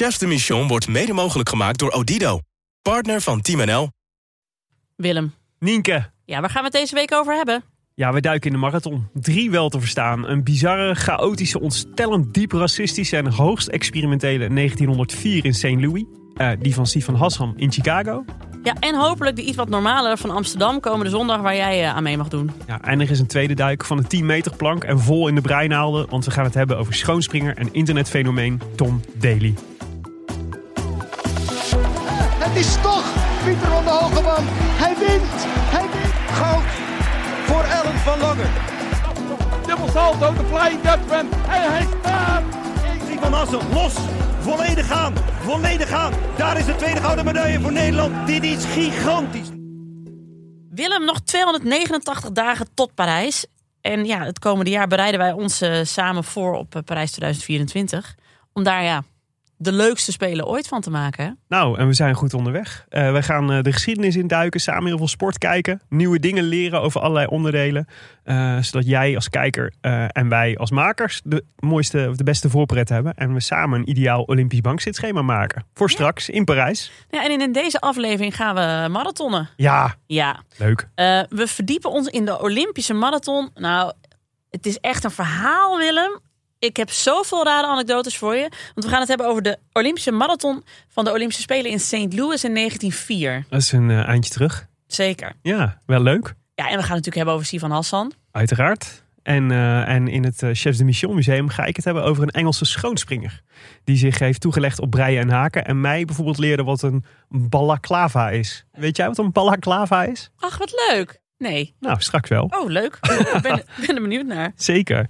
[0.00, 2.40] Chefs de Mission wordt mede mogelijk gemaakt door Odido.
[2.82, 3.90] Partner van Team NL.
[4.96, 7.62] Willem, Nienke, ja, waar gaan we het deze week over hebben?
[7.94, 9.08] ja, we duiken in de marathon.
[9.12, 10.28] Drie wel te verstaan.
[10.28, 15.64] Een bizarre, chaotische, ontstellend diep racistische en hoogst experimentele 1904 in St.
[15.64, 16.04] Louis.
[16.36, 18.24] Eh, die van Sifan Hassan in Chicago.
[18.62, 22.02] Ja, en hopelijk de iets wat normaler van Amsterdam komende zondag waar jij eh, aan
[22.02, 22.50] mee mag doen.
[22.66, 25.34] Ja, en er is een tweede duik van de 10 meter plank en vol in
[25.34, 26.10] de breinaalden.
[26.10, 29.54] Want we gaan het hebben over schoonspringer en internetfenomeen Tom Daly.
[34.22, 34.44] Van.
[34.82, 35.32] Hij wint.
[35.76, 36.14] Hij wint.
[36.38, 36.68] Goud
[37.46, 38.50] voor Ellen van Langen.
[39.66, 41.26] Dubbel salto, de flying Dutchman.
[41.30, 42.42] En hij staat.
[43.20, 43.94] Van Assen, los.
[44.40, 45.14] Volledig aan.
[45.40, 46.12] Volledig aan.
[46.36, 48.26] Daar is de tweede gouden medaille voor Nederland.
[48.26, 49.48] Dit is gigantisch.
[50.70, 53.46] Willem, nog 289 dagen tot Parijs.
[53.80, 58.14] En ja, het komende jaar bereiden wij ons eh, samen voor op eh, Parijs 2024.
[58.52, 59.02] Om daar ja,
[59.62, 61.24] de leukste spelen ooit van te maken.
[61.24, 61.30] hè?
[61.48, 62.84] Nou, en we zijn goed onderweg.
[62.88, 65.80] Eh, we gaan eh, de geschiedenis induiken, samen heel veel sport kijken.
[65.88, 67.86] Nieuwe dingen leren over allerlei onderdelen.
[68.24, 69.72] eh, zodat jij als kijker
[70.12, 73.14] en wij als makers de mooiste of de beste voorpret hebben.
[73.14, 75.64] En we samen een ideaal Olympisch bankzitschema maken.
[75.74, 76.90] Voor straks in Parijs.
[77.10, 79.48] Ja, en in deze aflevering gaan we marathonnen.
[79.56, 80.88] Ja, Ja, leuk.
[81.28, 83.50] we verdiepen ons in de Olympische marathon.
[83.54, 83.92] Nou,
[84.50, 86.20] het is echt een verhaal, Willem.
[86.60, 88.48] Ik heb zoveel rare anekdotes voor je.
[88.74, 91.92] Want we gaan het hebben over de Olympische marathon van de Olympische Spelen in St.
[91.92, 93.44] Louis in 1904.
[93.48, 94.66] Dat is een eh, eindje terug.
[94.86, 95.32] Zeker.
[95.42, 96.34] Ja, wel leuk.
[96.54, 98.12] Ja, en we gaan het natuurlijk hebben over Sivan Hassan.
[98.30, 99.04] Uiteraard.
[99.22, 102.22] En, eh, en in het eh, Chefs de Mission Museum ga ik het hebben over
[102.22, 103.42] een Engelse schoonspringer.
[103.84, 105.64] Die zich heeft toegelegd op breien en haken.
[105.64, 108.64] En mij bijvoorbeeld leerde wat een balaclava is.
[108.72, 110.30] Weet jij wat een balaclava is?
[110.38, 111.20] Ach, wat leuk.
[111.38, 111.74] Nee.
[111.78, 112.44] Nou, straks wel.
[112.44, 112.98] Oh, leuk.
[113.02, 114.52] Ik ben, ben er benieuwd naar.
[114.72, 115.08] Zeker.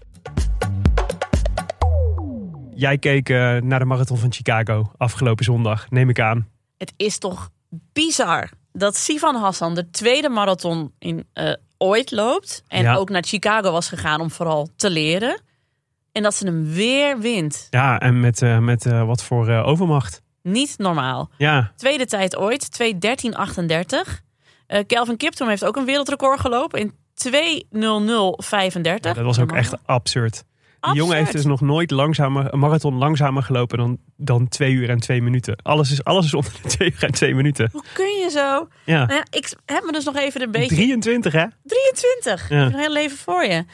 [2.81, 6.49] Jij keek eh, naar de marathon van Chicago afgelopen zondag, neem ik aan.
[6.79, 12.63] Het is toch bizar dat Sivan Hassan de tweede marathon in eh, ooit loopt.
[12.69, 12.95] En Ja.
[12.95, 15.41] ook naar Chicago was gegaan om vooral te leren.
[16.13, 17.67] En dat ze hem weer wint.
[17.71, 20.23] Ja, en met, eh, met wat voor overmacht.
[20.43, 21.31] Niet normaal.
[21.37, 24.23] Ja, Tweede tijd ooit, 2.13.38.
[24.67, 29.15] Eh Kelvin Kiptum heeft ook een wereldrecord gelopen in 2.00.35.
[29.15, 30.45] dat was ook echt absurd.
[30.81, 34.91] Die jongen heeft dus nog nooit langzamer, een marathon langzamer gelopen dan, dan twee uur
[34.91, 35.57] en twee minuten.
[35.63, 37.69] Alles is, alles is onder de twee uur en twee minuten.
[37.73, 38.69] Hoe kun je zo?
[38.85, 40.75] Ja, Nou ja, ik heb me dus nog even een beetje...
[40.75, 41.47] 23 hè?
[41.65, 42.49] 23.
[42.49, 42.65] Ja.
[42.65, 43.65] Een heel leven voor je.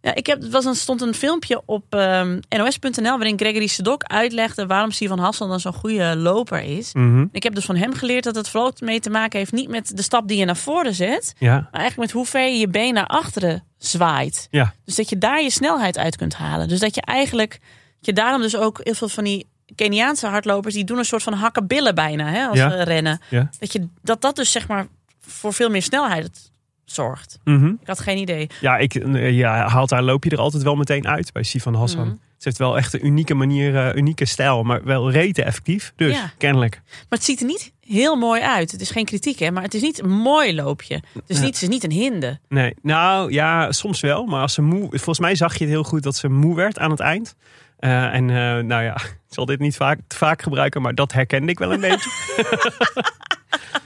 [0.00, 4.66] Ja, ik heb, was een, stond een filmpje op ehm, nos.nl waarin Gregory Sedok uitlegde
[4.66, 6.94] waarom Sivan Hassan dan zo'n goede loper is.
[6.94, 7.26] Mhm.
[7.32, 9.96] Ik heb dus van hem geleerd dat het vooral mee te maken heeft niet met
[9.96, 12.68] de stap die je naar voren zet, Ja, maar eigenlijk met hoe ver je je
[12.68, 14.48] been naar achteren zwaait.
[14.50, 14.74] ja.
[14.84, 16.68] Dus dat je daar je snelheid uit kunt halen.
[16.68, 17.60] Dus dat je eigenlijk,
[18.00, 21.32] je daarom dus ook heel veel van die Keniaanse hardlopers, die doen een soort van
[21.32, 22.70] hakkenbillen bijna hè, als Ja.
[22.70, 23.20] ze rennen.
[23.30, 23.50] Ja.
[23.58, 24.86] Dat, je, dat dat dus zeg maar
[25.20, 26.50] voor veel meer snelheid
[26.84, 27.38] zorgt.
[27.44, 27.66] Mhm.
[27.66, 28.48] Ik had geen idee.
[28.60, 31.74] Ja, ik, eh, ja, haalt daar loop je er altijd wel meteen uit bij Sifan
[31.74, 32.06] Hassan.
[32.06, 32.14] Mhm.
[32.14, 35.92] Ze heeft wel echt een unieke manier, eh, unieke stijl, maar wel rete effectief.
[35.96, 36.30] Dus Ja.
[36.38, 36.80] kennelijk.
[36.84, 38.72] Maar het ziet er niet heel mooi uit.
[38.72, 40.94] Het is geen kritiek, hè, maar het is niet een mooi loopje.
[40.94, 41.42] Het is, Ja.
[41.44, 42.38] niet, het is niet een hinde.
[42.48, 44.24] Nee, nou ja, soms wel.
[44.26, 46.78] Maar als ze moe, volgens mij zag je het heel goed dat ze moe werd
[46.78, 47.34] aan het eind.
[47.78, 48.94] Eh, en eh, nou ja,
[49.28, 52.10] ik zal dit niet vaak, te vaak gebruiken, maar dat herkende ik wel een beetje.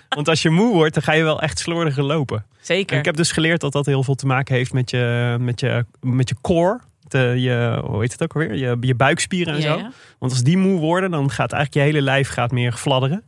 [0.08, 2.44] Want als je moe wordt, dan ga je wel echt slordiger lopen.
[2.60, 2.92] Zeker.
[2.92, 5.60] En ik heb dus geleerd dat dat heel veel te maken heeft met je, met
[5.60, 6.80] je, met je core.
[7.08, 8.54] De, je, hoe heet het ook alweer?
[8.54, 9.78] Je, je buikspieren en Ja, zo.
[9.78, 9.90] ja.
[10.19, 13.22] Want als die moe worden, dan gaat eigenlijk je hele lijf gaat meer fladderen.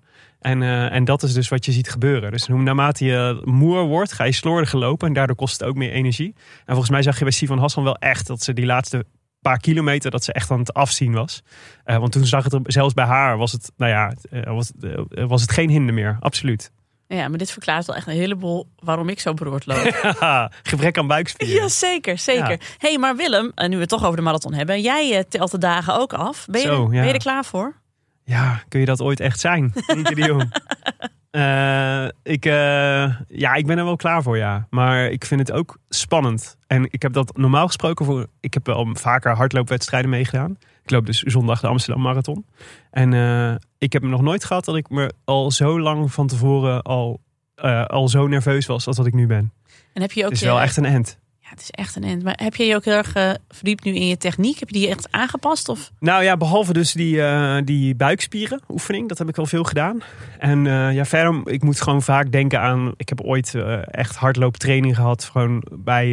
[0.44, 2.30] En, eh, en dat is dus wat je ziet gebeuren.
[2.30, 5.08] Dus hoe naarmate je moer wordt, ga je slordiger lopen.
[5.08, 6.34] En daardoor kost het ook meer energie.
[6.36, 9.04] En volgens mij zag je bij Sivan Hassan wel echt dat ze die laatste
[9.40, 11.42] paar kilometer, dat ze echt aan het afzien was.
[11.84, 14.72] Eh, want toen zag het er, zelfs bij haar, was het, nou ja, eh, was,
[15.08, 16.16] was het geen hinder meer.
[16.20, 16.72] Absoluut.
[17.06, 20.14] Ja, maar dit verklaart wel echt een heleboel waarom ik zo beroerd loop.
[20.62, 21.62] Gebrek aan buikspieren.
[21.62, 22.50] ja, zeker, zeker.
[22.50, 22.58] Ja.
[22.78, 24.80] hey, maar Willem, en nu we het toch over de marathon hebben.
[24.80, 26.46] Jij telt de dagen ook af.
[26.50, 26.88] Ben je, Zo, ja.
[26.88, 27.82] ben je er klaar voor?
[28.24, 29.72] Ja, kun je dat ooit echt zijn?
[29.86, 30.52] Nienke de Jong.
[31.34, 34.66] Eh, ik, eh, ja, ik ben er wel klaar voor, ja.
[34.70, 36.56] Maar ik vind het ook spannend.
[36.66, 38.26] En ik heb dat normaal gesproken voor...
[38.40, 40.56] Ik heb wel vaker hardloopwedstrijden meegedaan.
[40.82, 42.46] Ik loop dus zondag de Amsterdam Marathon.
[42.90, 46.82] En eh, ik heb nog nooit gehad dat ik me al zo lang van tevoren
[46.82, 47.20] al,
[47.86, 49.52] al zo nerveus was als dat ik nu ben.
[49.92, 51.18] En heb je ook Het is wel echt een end.
[51.44, 52.22] Ja, het is echt een end.
[52.22, 54.58] Maar heb je je ook heel erg eh, verdiept nu in je techniek?
[54.58, 55.68] Heb je die echt aangepast?
[55.68, 55.90] Of?
[55.98, 60.02] Nou ja, behalve dus die, eh, die buikspieren oefening, dat heb ik wel veel gedaan.
[60.38, 63.54] En eh, ja, verder, ik moet gewoon vaak denken aan, ik heb ooit
[63.84, 66.12] echt hardlooptraining gehad, gewoon bij,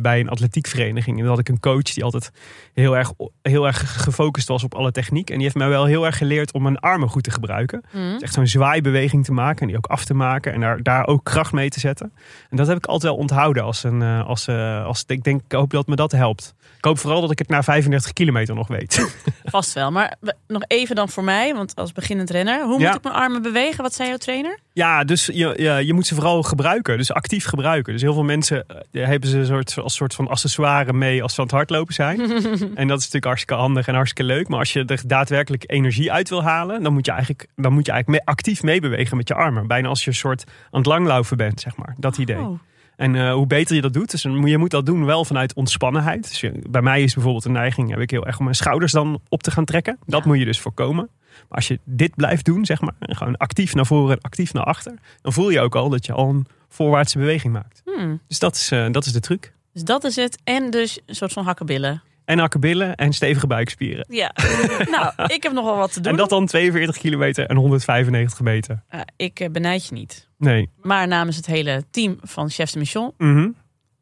[0.00, 1.16] bij een atletiekvereniging.
[1.16, 2.30] En dan had ik een coach die altijd
[2.72, 5.28] heel erg, heel erg gefocust was op alle techniek.
[5.28, 7.82] En die heeft mij wel heel erg geleerd om mijn armen goed te gebruiken.
[7.92, 8.12] Mhm.
[8.12, 11.06] Dus echt zo'n zwaaibeweging te maken en die ook af te maken en daar, daar
[11.06, 12.12] ook kracht mee te zetten.
[12.50, 15.52] En dat heb ik altijd wel onthouden als een, als, eh, als, ik denk, ik
[15.52, 16.54] hoop dat me dat helpt.
[16.76, 19.16] Ik hoop vooral dat ik het na 35 kilometer nog weet.
[19.44, 19.90] Vast wel.
[19.90, 20.14] Maar
[20.48, 22.64] nog even dan voor mij, want als beginnend renner.
[22.64, 22.86] Hoe Ja.
[22.86, 23.82] moet ik mijn armen bewegen?
[23.82, 24.58] Wat zei jouw trainer?
[24.72, 26.96] Ja, dus je, je, je moet ze vooral gebruiken.
[26.98, 27.92] Dus actief gebruiken.
[27.92, 31.34] Dus heel veel mensen eh, hebben ze een soort, als soort van accessoire mee als
[31.34, 32.20] ze aan het hardlopen zijn.
[32.80, 34.48] en dat is natuurlijk hartstikke handig en hartstikke leuk.
[34.48, 37.86] Maar als je er daadwerkelijk energie uit wil halen, dan moet je eigenlijk, dan moet
[37.86, 39.66] je eigenlijk mee- actief meebewegen met je armen.
[39.66, 41.94] Bijna als je een soort aan het langlaufen bent, zeg maar.
[41.98, 42.36] Dat idee.
[42.38, 42.58] Oh.
[42.96, 46.28] En eh, hoe beter je dat doet, dus je moet dat doen wel vanuit ontspannenheid.
[46.28, 48.92] Dus je- bij mij is bijvoorbeeld een neiging, heb ik heel erg om mijn schouders
[48.92, 49.96] dan op te gaan trekken.
[50.06, 50.26] Dat Ja.
[50.28, 51.08] moet je dus voorkomen.
[51.48, 54.64] Maar als je dit blijft doen, zeg maar, gewoon actief naar voren en actief naar
[54.64, 57.82] achter, dan voel je ook al dat je al een voorwaartse beweging maakt.
[57.84, 58.20] Hmm.
[58.28, 59.52] Dus dat is, eh, dat is de truc.
[59.72, 60.38] Dus dat is het.
[60.44, 62.02] En dus een soort van hakkenbillen.
[62.24, 64.06] En akkebillen en stevige buikspieren.
[64.08, 64.34] Ja.
[64.90, 66.12] nou, ik heb nog wel wat te doen.
[66.12, 68.82] En dat dan 42 kilometer en 195 meter.
[69.16, 70.28] Ik eh, benijd je niet.
[70.38, 70.70] Nee.
[70.80, 73.48] Maar namens het hele team van Chefs de Mission, Mhm.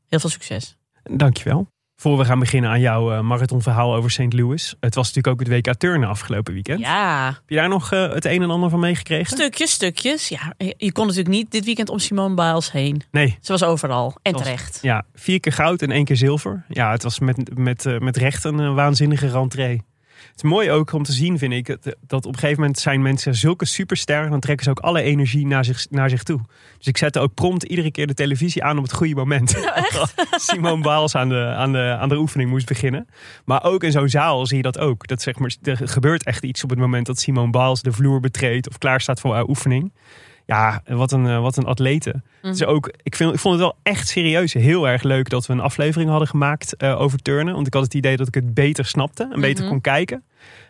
[0.09, 0.77] heel veel succes.
[1.03, 1.67] Dankjewel.
[2.01, 4.33] Voor we gaan beginnen aan jouw eh, marathonverhaal over St.
[4.33, 4.75] Louis.
[4.81, 6.81] Het was natuurlijk ook het WK Turnen afgelopen weekend.
[6.81, 9.27] Ja, Heb je daar nog eh, het een en ander van meegekregen?
[9.37, 10.29] stukjes, stukjes.
[10.29, 13.03] Ja, je kon natuurlijk niet dit weekend om Simone Biles heen.
[13.11, 13.39] Nee.
[13.41, 14.15] Ze was overal.
[14.23, 14.79] En Was- terecht.
[14.83, 16.65] Ja, vier keer goud en één keer zilver.
[16.69, 19.83] Ja, het was met, met, eh, met recht een waanzinnige rentree.
[20.31, 21.67] Het is mooi ook om te zien, vind ik,
[22.07, 24.31] dat- op een gegeven moment zijn mensen zulke supersterren.
[24.31, 26.41] Dan trekken ze ook alle energie naar zich, naar zich toe.
[26.79, 29.55] Dus ik zette ook prompt iedere keer de televisie aan op het goede moment.
[30.49, 33.09] Simone Biles aan de, aan, de, aan de oefening moest beginnen.
[33.45, 35.07] Maar ook in zo'n zaal zie je dat ook.
[35.07, 38.21] Dat zeg maar, er gebeurt echt iets op het moment dat Simone Biles de vloer
[38.21, 39.93] betreedt of klaar staat voor haar oefening.
[40.51, 42.23] Ja, wat een, eh, wat een atlete.
[42.43, 45.53] Dus ook, ik, vind, ik vond het wel echt serieus heel erg leuk dat we
[45.53, 47.55] een aflevering hadden gemaakt eh, over turnen.
[47.55, 50.25] Want ik had het idee dat ik het beter snapte en beter kon kijken.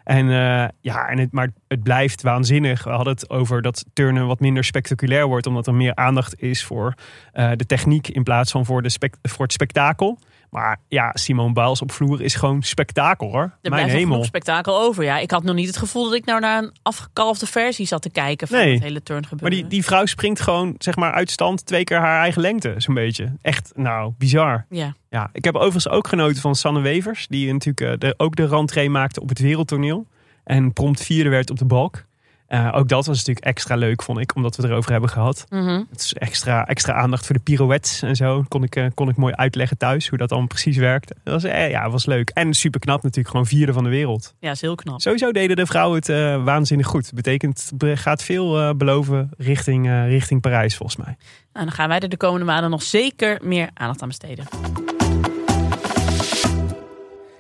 [0.05, 2.85] En uh, ja, en het, maar het blijft waanzinnig.
[2.85, 6.65] We hadden het over dat turnen wat minder spectaculair wordt, omdat er meer aandacht is
[6.65, 6.94] voor
[7.35, 10.19] uh, de techniek in plaats van voor, de voor het spektakel.
[10.50, 13.52] Maar ja, Simone Biles op vloer is gewoon spektakel hoor.
[13.62, 14.25] Er Mijn hemel.
[14.25, 15.05] spektakel over.
[15.05, 18.02] Ja, ik had nog niet het gevoel dat ik nou naar een afgekalfde versie zat
[18.02, 18.73] te kijken van Nee.
[18.75, 21.99] het hele turn Maar die, die vrouw springt gewoon zeg maar uit stand twee keer
[21.99, 23.32] haar eigen lengte, zo'n beetje.
[23.43, 24.67] Echt, nou, bizar.
[24.70, 24.94] Ja.
[25.11, 28.47] Ja, ik heb overigens ook genoten van Sanne Wevers, die natuurlijk eh, de, ook de
[28.47, 30.06] rentree maakte op het wereldtoneel.
[30.44, 32.05] En prompt vierde werd op de balk.
[32.50, 35.47] Eh, ook dat was natuurlijk extra leuk, vond ik, omdat we het erover hebben gehad.
[35.49, 35.82] Mhm.
[35.91, 38.44] Het is extra, extra aandacht voor de pirouettes en zo.
[38.49, 41.08] Kon ik, eh, kon ik mooi uitleggen thuis hoe dat dan precies werkt.
[41.25, 42.31] Dat was, eh, ja, was leuk.
[42.31, 44.35] En super knap natuurlijk, gewoon vierde van de wereld.
[44.41, 45.00] ja, is heel knap.
[45.00, 47.12] Sowieso deden de vrouwen het waanzinnig goed.
[47.14, 51.17] Betekent, gaat veel beloven richting, richting Parijs volgens mij.
[51.52, 54.44] Nou, dan gaan wij er de komende maanden nog zeker meer aandacht aan besteden.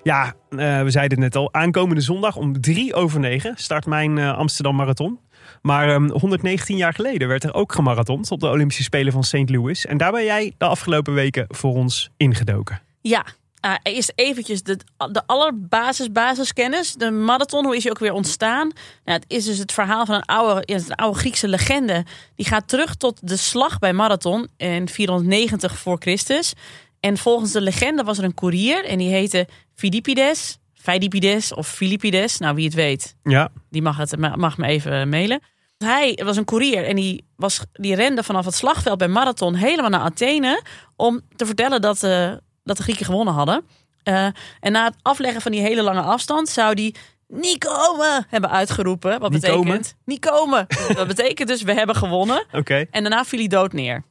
[0.02, 1.54] Ja, eh, we zeiden het net al.
[1.54, 5.18] Aankomende zondag om drie over negen start mijn eh, Amsterdam Marathon.
[5.62, 9.50] Maar ehm, 119 jaar geleden werd er ook gemarathond op de Olympische Spelen van St.
[9.50, 9.86] Louis.
[9.86, 12.80] En daar ben jij de afgelopen weken voor ons ingedoken.
[13.00, 13.24] Ja,
[13.60, 14.78] eh, eerst eventjes de,
[15.12, 16.94] de allerbasis basiskennis.
[16.94, 18.70] De marathon, hoe is die ook weer ontstaan?
[19.04, 22.04] Nou, het is dus het verhaal van een oude, een oude Griekse legende.
[22.36, 26.54] Die gaat terug tot de slag bij Marathon in 490 voor Christus.
[27.00, 32.38] En volgens de legende was er een koerier en die heette Philippides, Philippides of Philippides.
[32.38, 35.40] Nou, wie het weet, Ja, die mag, het, mag me even mailen.
[35.78, 39.90] Hij was een koerier en die, was, die rende vanaf het slagveld bij Marathon helemaal
[39.90, 40.62] naar Athene.
[40.96, 42.32] Om te vertellen dat, eh,
[42.64, 43.64] dat de Grieken gewonnen hadden.
[44.02, 44.26] Eh,
[44.60, 46.94] en na het afleggen van die hele lange afstand zou die
[47.28, 49.20] niet komen hebben uitgeroepen.
[49.20, 49.64] Wat Niet betekent?
[49.64, 49.82] komen?
[50.04, 50.66] Niet komen.
[50.94, 52.46] dat betekent dus we hebben gewonnen.
[52.52, 52.86] oké.
[52.90, 54.04] En daarna viel hij dood neer.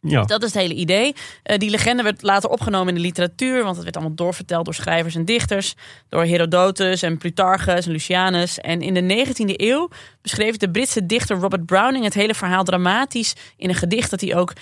[0.00, 0.22] Ja.
[0.22, 1.14] Dat is het hele idee.
[1.42, 4.74] Eh, die legende werd later opgenomen in de literatuur, want het werd allemaal doorverteld door
[4.74, 5.74] schrijvers en dichters.
[6.08, 8.58] Door Herodotus en Plutarchus en Lucianus.
[8.58, 9.88] En in de 19e eeuw
[10.22, 14.36] beschreef de Britse dichter Robert Browning het hele verhaal dramatisch in een gedicht dat hij
[14.36, 14.52] ook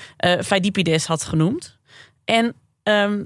[0.40, 1.78] Pheidippides had genoemd.
[2.24, 3.24] En ehm,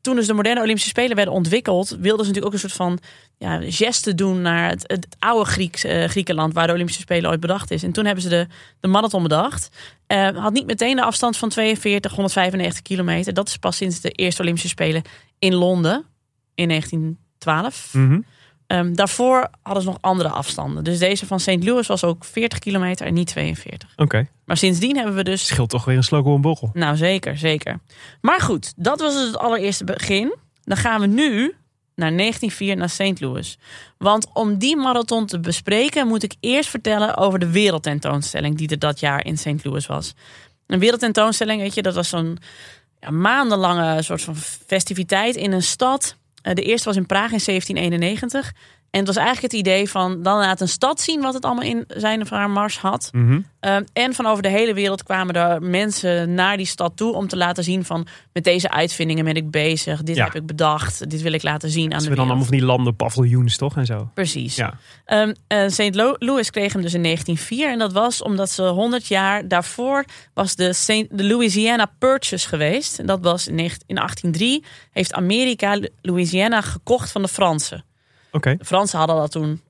[0.00, 2.98] toen dus de moderne Olympische Spelen werden ontwikkeld, wilden ze natuurlijk ook een soort van
[3.44, 7.40] ja, geste doen naar het, het oude Grieks, eh, Griekenland, waar de Olympische Spelen ooit
[7.40, 7.82] bedacht is.
[7.82, 8.46] En toen hebben ze de,
[8.80, 9.68] de marathon bedacht.
[10.06, 13.34] Eh, had niet meteen de afstand van 42, 195 kilometer.
[13.34, 15.02] Dat is pas sinds de eerste Olympische Spelen
[15.38, 16.04] in Londen
[16.54, 17.88] in 1912.
[17.92, 18.20] Mhm.
[18.66, 20.84] Ehm, daarvoor hadden ze nog andere afstanden.
[20.84, 21.64] Dus deze van St.
[21.64, 23.92] Louis was ook 40 kilometer en niet 42.
[23.96, 24.26] Oké.
[24.44, 26.70] Maar sindsdien hebben we dus Scheelt toch weer een slok een borrel.
[26.72, 27.80] nou, zeker, zeker.
[28.20, 30.34] Maar goed, dat was dus het allereerste begin.
[30.62, 31.54] Dan gaan we nu
[31.94, 33.20] naar 1904 naar St.
[33.20, 33.58] Louis.
[33.98, 38.78] Want om die marathon te bespreken, moet ik eerst vertellen over de wereldtentoonstelling die er
[38.78, 39.64] dat jaar in St.
[39.64, 40.14] Louis was.
[40.66, 42.38] Een wereldtentoonstelling, weet je, dat was zo'n
[43.00, 44.36] ja, maandenlange soort van
[44.66, 46.16] festiviteit in een stad.
[46.42, 48.52] Eh, De eerste was in Praag in 1791.
[48.94, 51.64] En het was eigenlijk het idee van dan laat een stad zien wat het allemaal
[51.64, 53.08] in zijn of haar mars had.
[53.12, 53.32] Mhm.
[53.32, 57.28] Um, en van over de hele wereld kwamen er mensen naar die stad toe om
[57.28, 60.02] te laten zien van met deze uitvindingen ben ik bezig.
[60.02, 60.24] Dit Ja.
[60.24, 61.10] heb ik bedacht.
[61.10, 63.76] Dit wil ik laten zien aan Ze de dan allemaal van die landen paviljoens toch
[63.76, 64.10] en zo.
[64.14, 64.56] Precies.
[64.56, 64.74] Ja.
[65.04, 65.94] Ehm, eh, St.
[65.94, 70.04] Lo- Louis kreeg hem dus in 1904 en dat was omdat ze 100 jaar daarvoor
[70.34, 72.98] was de, Saint, de Louisiana Purchase geweest.
[72.98, 77.84] En dat was in, 19 in 1803 heeft Amerika Louisiana gekocht van de Fransen.
[78.42, 79.60] De Fransen hadden dat toen,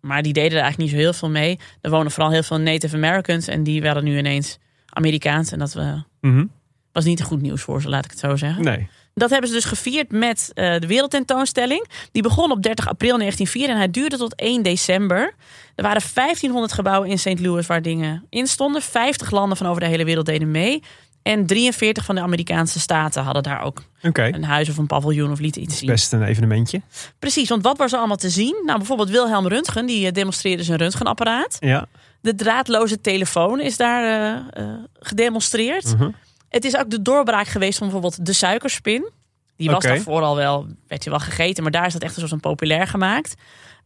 [0.00, 1.58] maar die deden er eigenlijk niet zo heel veel mee.
[1.80, 5.52] Er wonen vooral heel veel Native Americans en die werden nu ineens Amerikaans.
[5.52, 6.44] En dat eh, Mhm.
[6.92, 8.64] was niet goed nieuws voor ze, laat ik het zo zeggen.
[8.64, 8.88] Nee.
[9.14, 11.86] Dat hebben ze dus gevierd met eh, de wereldtentoonstelling.
[12.12, 15.34] Die begon op 30 april 1904 en hij duurde tot 1 december.
[15.74, 17.40] Er waren 1500 gebouwen in St.
[17.40, 18.82] Louis waar dingen in stonden.
[18.82, 20.82] 50 landen van over de hele wereld deden mee.
[21.22, 25.38] En 43 van de Amerikaanse staten hadden daar ook een huis of een paviljoen of
[25.38, 25.88] lieten iets zien.
[25.88, 26.80] Best een evenementje.
[27.18, 28.62] Precies, want wat was er allemaal te zien?
[28.64, 31.56] Nou, bijvoorbeeld Wilhelm Röntgen, die eh, demonstreerde zijn röntgenapparaat.
[31.60, 31.86] Ja.
[32.20, 35.94] De draadloze telefoon is daar eh, eh, gedemonstreerd.
[35.96, 36.10] Mhm.
[36.48, 39.10] Het is ook de doorbraak geweest van bijvoorbeeld de suikerspin.
[39.56, 39.86] Die was Oké.
[39.86, 42.50] daarvoor al wel, werd je wel gegeten, maar daar is dat echt een soort van
[42.50, 43.34] populair gemaakt.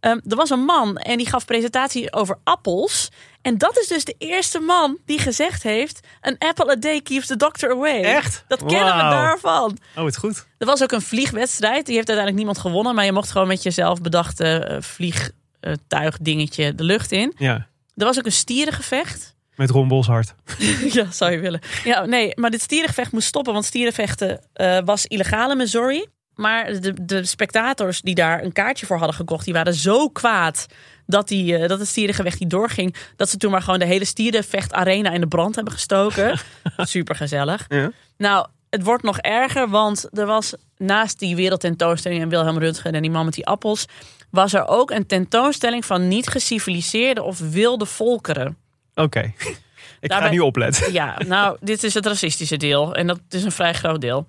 [0.01, 3.09] Ehm, er was een man en die gaf presentatie over appels.
[3.47, 7.27] En dat is dus de eerste man die gezegd heeft: An apple a day keeps
[7.27, 8.03] the doctor away.
[8.03, 8.45] Echt?
[8.49, 9.79] Dat kennen we daarvan.
[9.97, 10.47] Oh, het goed.
[10.59, 11.87] Er was ook een vliegwedstrijd.
[11.87, 12.95] Die heeft uiteindelijk niemand gewonnen.
[12.95, 17.35] Maar je mocht gewoon met jezelf bedachte eh, vliegtuig dingetje de lucht in.
[17.37, 17.67] Ja.
[17.97, 19.35] Er was ook een stierengevecht.
[19.55, 20.35] Met Ron Bolshard.
[20.97, 21.61] ja, zou je willen.
[21.85, 23.53] Ja, nee, maar dit stierengevecht moest stoppen.
[23.53, 26.07] Want stierenvechten eh, was illegaal in Missouri.
[26.37, 29.45] Maar de, de spectators die daar een kaartje voor hadden gekocht...
[29.45, 30.67] die waren zo kwaad
[31.07, 32.95] dat, die, eh, dat het stierengevecht niet doorging...
[33.17, 36.39] dat ze toen maar gewoon de hele stierenvechtarena in de brand hebben gestoken.
[36.77, 37.65] Super gezellig.
[37.69, 37.91] Ja.
[38.17, 43.03] Nou, het wordt nog erger, want er was naast die wereldtentoonstelling en Wilhelm Röntgen en
[43.03, 43.87] die man met die appels,
[44.31, 48.57] was er ook een tentoonstelling van niet geciviliseerde of wilde volkeren.
[48.95, 49.33] Oké.
[50.01, 50.93] Ik ga nu opletten.
[50.93, 54.29] Ja, nou, dit is het racistische deel en dat is een vrij groot deel.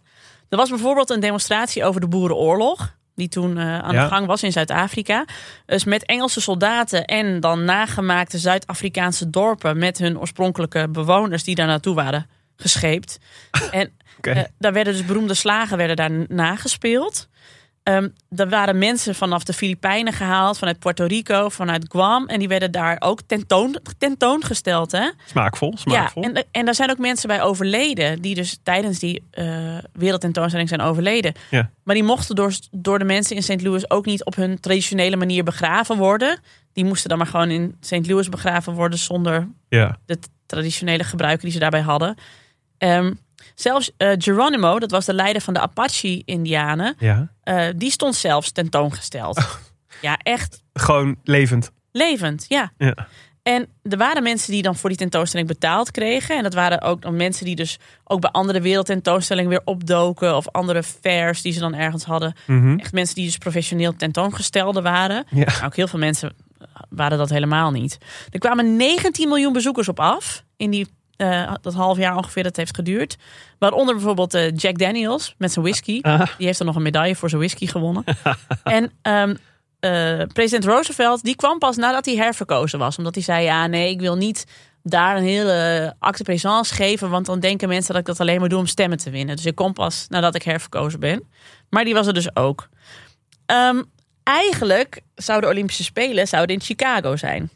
[0.50, 2.96] Er was bijvoorbeeld een demonstratie over de Boerenoorlog.
[3.16, 4.04] Die toen eh, aan Ja.
[4.04, 5.26] de gang was in Zuid-Afrika.
[5.66, 9.78] Dus met Engelse soldaten en dan nagemaakte Zuid-Afrikaanse dorpen.
[9.78, 13.18] met hun oorspronkelijke bewoners die daar naartoe waren gescheept.
[13.72, 17.28] En eh, daar werden dus beroemde slagen werden daar nagespeeld.
[17.88, 22.28] Ehm er waren mensen vanaf de Filipijnen gehaald, vanuit Puerto Rico, vanuit Guam.
[22.28, 24.92] En die werden daar ook tentoon, tentoongesteld.
[24.92, 25.10] Hè?
[25.26, 26.24] Smaakvol, smaakvol.
[26.24, 28.22] Ja, en, en daar zijn ook mensen bij overleden.
[28.22, 31.34] Die dus tijdens die eh wereldtentoonstelling zijn overleden.
[31.50, 31.70] Ja.
[31.84, 33.62] Maar die mochten door, door de mensen in St.
[33.62, 36.40] Louis ook niet op hun traditionele manier begraven worden.
[36.74, 38.08] Die moesten dan maar gewoon in St.
[38.08, 39.98] Louis begraven worden zonder ja.
[40.06, 42.16] de traditionele gebruiken die ze daarbij hadden.
[42.78, 43.14] Ehm,
[43.56, 47.32] zelfs eh, Geronimo, dat was de leider van de Apache-Indianen, ja.
[47.44, 49.40] eh, die stond zelfs tentoongesteld.
[50.02, 51.72] Ja, echt Gewoon levend.
[51.92, 52.72] levend, ja.
[52.78, 53.08] Ja.
[53.44, 56.38] En er waren mensen die dan voor die tentoonstelling betaald kregen.
[56.38, 60.36] En dat waren ook dan mensen die dus ook bij andere wereldtentoonstellingen weer opdoken.
[60.36, 62.34] Of andere fairs die ze dan ergens hadden.
[62.46, 62.78] Mhm.
[62.80, 65.26] Echt mensen die dus professioneel tentoongestelde waren.
[65.30, 65.44] Ja.
[65.46, 66.36] Maar ook heel veel mensen
[66.90, 67.98] waren dat helemaal niet.
[68.30, 70.44] Er kwamen 19 miljoen bezoekers op af.
[70.58, 73.18] In die, eh, dat half jaar ongeveer dat heeft geduurd.
[73.60, 76.00] Waaronder bijvoorbeeld eh, Jack Daniels met zijn whisky.
[76.02, 76.28] Ah.
[76.38, 78.04] Die heeft dan nog een medaille voor zijn whisky gewonnen.
[78.64, 79.36] en ehm,
[79.80, 82.98] eh, president Roosevelt die kwam pas nadat hij herverkozen was.
[82.98, 84.46] Omdat hij zei, ja nee, ik wil niet
[84.84, 87.10] daar een hele acte présence geven.
[87.10, 89.36] Want dan denken mensen dat ik dat alleen maar doe om stemmen te winnen.
[89.36, 91.24] Dus ik kom pas nadat ik herverkozen ben.
[91.70, 92.70] Maar die was er dus ook.
[93.46, 93.84] Ehm,
[94.24, 97.50] eigenlijk zouden de Olympische Spelen zouden in Chicago zijn.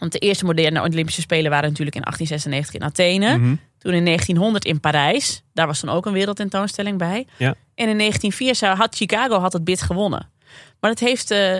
[0.00, 3.38] Want de eerste moderne Olympische Spelen waren natuurlijk in 1896 in Athene.
[3.38, 3.54] Mhm.
[3.78, 5.42] Toen in 1900 in Parijs.
[5.52, 7.26] Daar was dan ook een wereldtentoonstelling bij.
[7.36, 7.54] Ja.
[7.74, 10.30] En in 1904 zou, had Chicago had het bid gewonnen.
[10.80, 11.58] Maar dat heeft eh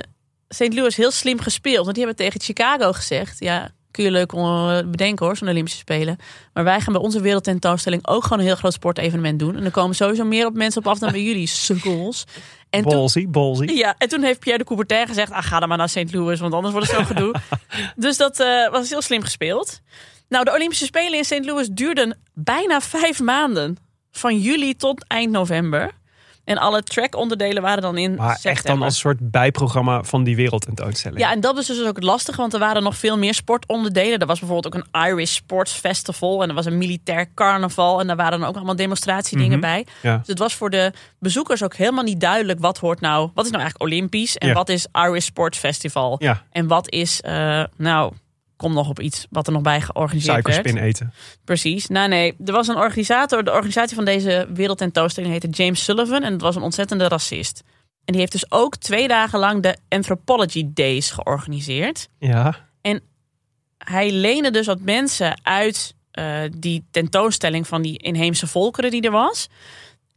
[0.49, 0.75] St.
[0.75, 1.85] Louis heel slim gespeeld.
[1.85, 3.39] Want die hebben tegen Chicago gezegd...
[3.39, 6.17] ja, kun je leuk eh, bedenken hoor, zo'n Olympische Spelen.
[6.53, 8.07] Maar wij gaan bij onze wereldtentoonstelling...
[8.07, 9.57] ook gewoon een heel groot sportevenement doen.
[9.57, 12.25] En er komen sowieso meer op mensen op af dan bij jullie, sukkels.
[12.71, 13.65] En toen, Ballsy, ballsy.
[13.65, 15.33] ja, en toen heeft Pierre de Coubertin gezegd...
[15.33, 16.13] Ah, ga dan maar naar St.
[16.13, 17.35] Louis, want anders wordt het zo gedoe.
[17.97, 19.81] dus dat eh, was heel slim gespeeld.
[20.29, 21.45] Nou, de Olympische Spelen in St.
[21.45, 23.77] Louis duurden bijna vijf maanden.
[24.11, 25.91] Van juli tot eind november.
[26.49, 28.51] En alle track-onderdelen waren dan in Maar september.
[28.51, 31.21] echt dan als soort bijprogramma van die wereldtentoonstelling.
[31.21, 34.19] Ja, en dat was dus ook het lastige, want er waren nog veel meer sportonderdelen.
[34.19, 38.07] Er was bijvoorbeeld ook een Irish Sports Festival en er was een militair carnaval en
[38.07, 39.61] daar waren dan ook allemaal demonstratiedingen Mhm.
[39.61, 39.87] bij.
[40.03, 40.17] Ja.
[40.19, 43.51] Dus het was voor de bezoekers ook helemaal niet duidelijk wat hoort nou, wat is
[43.51, 44.55] nou eigenlijk Olympisch en Ja.
[44.55, 48.13] wat is Irish Sports Festival Ja, en wat is, eh, nou,
[48.59, 50.55] kom nog op iets wat er nog bij georganiseerd werd.
[50.55, 51.13] suikerspin eten.
[51.45, 51.87] Precies.
[51.87, 53.45] Nou nee, er was een organisator.
[53.45, 56.23] De organisatie van deze wereldtentoonstelling heette James Sullivan.
[56.23, 57.63] En het was een ontzettende racist.
[58.05, 62.09] En die heeft dus ook twee dagen lang de Anthropology Days georganiseerd.
[62.19, 62.67] Ja,
[63.79, 69.11] Hij leende dus wat mensen uit eh, die tentoonstelling van die inheemse volkeren die er
[69.11, 69.49] was.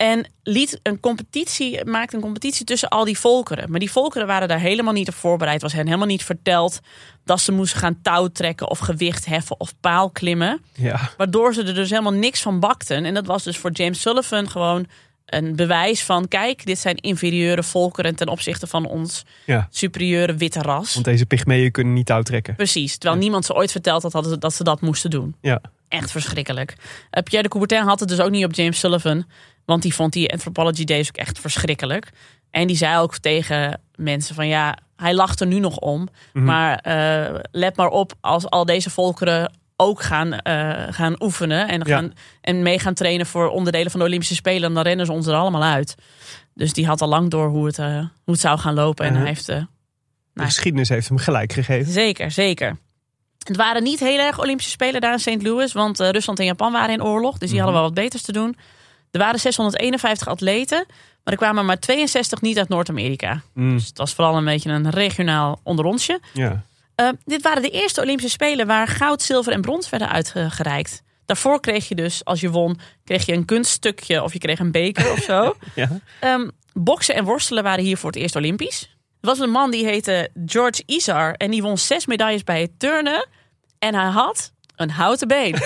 [0.01, 3.71] En liet een competitie, maakte een competitie tussen al die volkeren.
[3.71, 5.61] Maar die volkeren waren daar helemaal niet op voorbereid.
[5.61, 6.79] Was hen helemaal niet verteld
[7.25, 10.61] dat ze moesten gaan touwtrekken of gewicht heffen of paal klimmen.
[10.75, 11.09] ja.
[11.17, 13.05] Waardoor ze er dus helemaal niks van bakten.
[13.05, 14.87] En dat was dus voor James Sullivan gewoon
[15.25, 16.27] een bewijs van...
[16.27, 19.67] kijk, dit zijn inferieure volkeren ten opzichte van ons ja.
[19.71, 20.93] superieure witte ras.
[20.93, 22.55] Want deze pygmeeën kunnen niet uittrekken.
[22.55, 25.35] Precies, terwijl niemand ze ooit verteld had dat, dat ze dat moesten doen.
[25.41, 25.61] Ja.
[25.91, 26.75] Echt verschrikkelijk.
[27.09, 29.25] Eh, Pierre de Coubertin had het dus ook niet op James Sullivan.
[29.65, 32.09] Want die vond die Anthropology Days ook echt verschrikkelijk.
[32.49, 36.07] En die zei ook tegen mensen van ja, hij lacht er nu nog om.
[36.33, 36.45] Mhm.
[36.45, 41.67] Maar eh, let maar op als al deze volkeren ook gaan, eh, gaan oefenen.
[41.67, 41.95] En, Ja.
[41.95, 44.73] gaan, en mee gaan trainen voor onderdelen van de Olympische Spelen.
[44.73, 45.95] Dan rennen ze ons er allemaal uit.
[46.53, 49.05] Dus die had al lang door hoe het, eh, hoe het zou gaan lopen.
[49.05, 49.19] En Mhm.
[49.21, 49.45] hij heeft...
[49.45, 49.67] De
[50.33, 50.47] Nou.
[50.47, 51.91] geschiedenis heeft hem gelijk gegeven.
[51.93, 52.77] Zeker, zeker.
[53.43, 55.41] Het waren niet heel erg Olympische Spelen daar in St.
[55.41, 58.31] Louis, want Rusland en Japan waren in oorlog, dus die hadden wel wat beters te
[58.31, 58.55] doen.
[59.11, 60.83] Er waren 651 atleten,
[61.23, 63.41] maar er kwamen maar 62 niet uit Noord-Amerika.
[63.53, 66.19] Mm, Dus het was vooral een beetje een regionaal onderrondje.
[66.33, 66.63] ja.
[66.95, 71.01] Eh, dit waren de eerste Olympische Spelen waar goud, zilver en brons werden uitgereikt.
[71.25, 74.71] Daarvoor kreeg je dus, als je won, kreeg je een kunststukje of je kreeg een
[74.71, 75.55] beker of zo.
[75.75, 75.89] Ja.
[76.19, 78.81] Ehm, boksen en worstelen waren hier voor het eerst Olympisch.
[79.21, 82.79] Er was een man die heette George Izar en die won zes medailles bij het
[82.79, 83.27] turnen.
[83.79, 85.55] En hij had een houten been.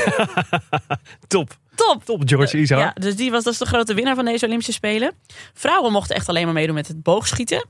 [1.28, 1.58] Top.
[1.76, 2.04] Top!
[2.06, 2.80] Top, George Izar.
[2.80, 5.12] Ja, dus die was dus de grote winnaar van deze Olympische Spelen.
[5.54, 7.66] Vrouwen mochten echt alleen maar meedoen met het boogschieten.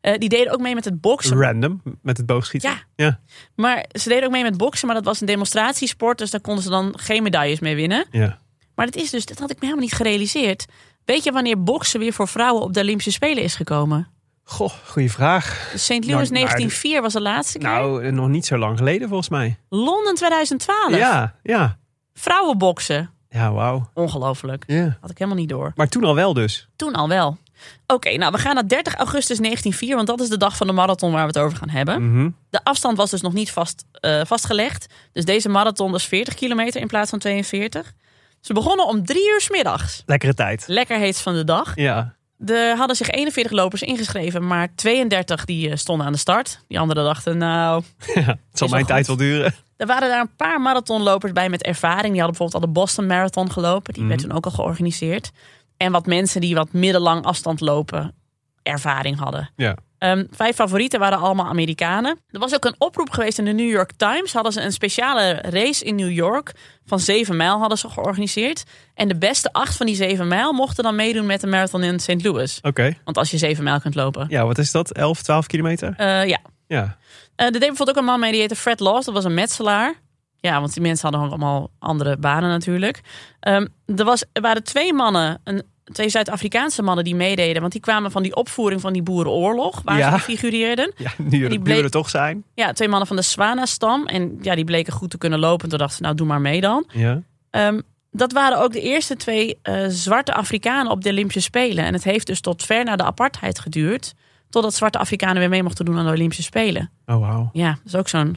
[0.00, 1.36] Eh, die deden ook mee met het boksen.
[1.40, 2.70] Random, met het boogschieten.
[2.70, 3.04] Ja.
[3.04, 3.20] Ja.
[3.56, 6.18] Maar ze deden ook mee met boksen, maar dat was een demonstratiesport.
[6.18, 8.06] Dus daar konden ze dan geen medailles mee winnen.
[8.10, 8.38] ja.
[8.74, 10.64] Maar dat is dus, dat had ik me helemaal niet gerealiseerd.
[11.04, 14.08] Weet je wanneer boksen weer voor vrouwen op de Olympische Spelen is gekomen?
[14.44, 15.72] Goh, goede vraag.
[15.76, 15.88] St.
[15.90, 17.68] Louis Nou, maar- 1904 was de laatste keer.
[17.68, 19.56] Nou, nog niet zo lang geleden volgens mij.
[19.68, 20.96] Londen 2012.
[20.96, 21.78] Ja, ja.
[22.14, 23.10] Vrouwenboksen.
[23.32, 23.90] Ja, wauw.
[23.94, 24.64] Ongelooflijk.
[24.66, 24.96] Ja.
[25.00, 25.72] Had ik helemaal niet door.
[25.74, 26.68] Maar toen al wel dus.
[26.76, 27.38] Toen al wel.
[27.86, 30.72] Oké, nou we gaan naar 30 augustus 1904, want dat is de dag van de
[30.72, 32.10] marathon waar we het over gaan hebben.
[32.10, 32.30] Mhm.
[32.50, 34.86] De afstand was dus nog niet vast, eh, vastgelegd.
[35.12, 37.92] Dus deze marathon was 40 kilometer in plaats van 42.
[38.40, 40.02] Ze begonnen om drie uur 's middags.
[40.06, 40.64] Lekkere tijd.
[40.66, 41.72] Lekker heet van de dag.
[41.74, 42.14] Ja.
[42.46, 46.60] Er hadden zich 41 lopers ingeschreven, maar 32 die eh, stonden aan de start.
[46.68, 47.82] Die anderen dachten, nou,
[48.14, 48.20] ja.
[48.20, 49.54] Het zal mijn tijd wel duren.
[49.82, 52.12] Er waren daar een paar marathonlopers bij met ervaring.
[52.12, 53.94] Die hadden bijvoorbeeld al de Boston Marathon gelopen.
[53.94, 55.30] Die werd toen ook al georganiseerd.
[55.76, 58.14] En wat mensen die wat middellang afstand lopen
[58.62, 59.50] ervaring hadden.
[59.56, 59.76] Ja.
[59.98, 62.18] Ehm, vijf favorieten waren allemaal Amerikanen.
[62.30, 64.32] Er was ook een oproep geweest in de New York Times.
[64.32, 66.52] Hadden ze een speciale race in New York
[66.86, 68.64] van zeven mijl hadden ze georganiseerd.
[68.94, 72.00] En de beste acht van die zeven mijl mochten dan meedoen met de marathon in
[72.00, 72.24] St.
[72.24, 72.58] Louis.
[72.62, 72.96] Oké.
[73.04, 74.26] Want als je zeven mijl kunt lopen.
[74.28, 74.92] Ja, wat is dat?
[74.92, 75.94] 11, 12 kilometer?
[75.96, 76.96] Eh, ja, Ja.
[77.36, 79.04] Eh, er deed bijvoorbeeld ook een man mee die heette Fred Laws.
[79.04, 79.94] Dat was een metselaar.
[80.40, 83.00] Ja, want die mensen hadden ook allemaal andere banen natuurlijk.
[83.40, 83.66] Ehm,
[83.96, 87.60] er, was, er waren twee mannen, een, twee Zuid-Afrikaanse mannen die meededen.
[87.60, 90.12] Want die kwamen van die opvoering van die boerenoorlog, waar Ja.
[90.12, 90.92] ze figureerden.
[90.96, 92.44] Ja, nu die bleek- buren toch zijn.
[92.54, 94.06] Ja, twee mannen van de Swana-stam.
[94.06, 95.68] En ja, die bleken goed te kunnen lopen.
[95.68, 96.84] Toen dachten ze, nou doe maar mee dan.
[96.92, 97.22] Ja.
[97.50, 101.84] Ehm, dat waren ook de eerste twee eh, zwarte Afrikanen op de Olympische Spelen.
[101.84, 104.14] En het heeft dus tot ver na de apartheid geduurd.
[104.52, 106.90] Totdat zwarte Afrikanen weer mee mochten doen aan de Olympische Spelen.
[107.06, 107.50] Oh, wauw.
[107.52, 108.36] Ja, dat is ook zo'n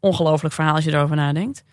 [0.00, 1.64] ongelooflijk verhaal als je erover nadenkt.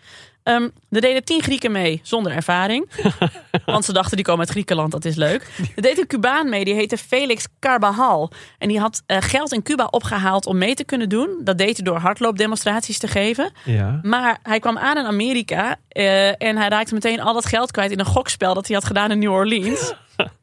[0.42, 2.90] Ehm, er deden tien Grieken mee zonder ervaring.
[3.66, 5.50] want ze dachten die komen uit Griekenland, dat is leuk.
[5.76, 8.30] Er deed een Cubaan mee, die heette Felix Carbajal.
[8.58, 11.40] En die had eh, geld in Cuba opgehaald om mee te kunnen doen.
[11.44, 13.50] Dat deed hij door hardloopdemonstraties te geven.
[13.64, 14.00] Ja.
[14.02, 17.90] Maar hij kwam aan in Amerika eh, en hij raakte meteen al dat geld kwijt
[17.90, 19.92] in een gokspel dat hij had gedaan in New Orleans.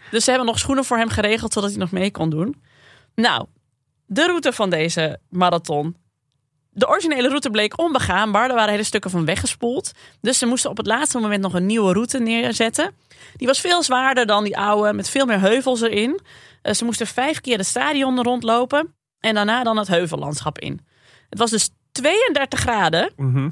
[0.10, 2.62] Dus ze hebben nog schoenen voor hem geregeld zodat hij nog mee kon doen.
[3.14, 3.46] Nou,
[4.06, 5.96] de route van deze marathon.
[6.70, 8.48] De originele route bleek onbegaanbaar.
[8.48, 9.92] Er waren hele stukken van weggespoeld.
[10.20, 12.94] Dus ze moesten op het laatste moment nog een nieuwe route neerzetten.
[13.36, 16.20] Die was veel zwaarder dan die oude, met veel meer heuvels erin.
[16.62, 18.94] Eh, ze moesten vijf keer het stadion rondlopen.
[19.20, 20.80] En daarna dan het heuvellandschap in.
[21.28, 23.12] Het was dus 32 graden.
[23.16, 23.48] Mhm.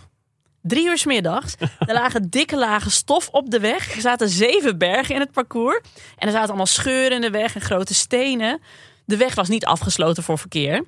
[0.67, 1.55] Drie uur 's middags.
[1.79, 3.95] Er lagen dikke lagen stof op de weg.
[3.95, 5.81] Er zaten zeven bergen in het parcours.
[6.17, 8.61] En er zaten allemaal scheuren in de weg en grote stenen.
[9.05, 10.85] De weg was niet afgesloten voor verkeer.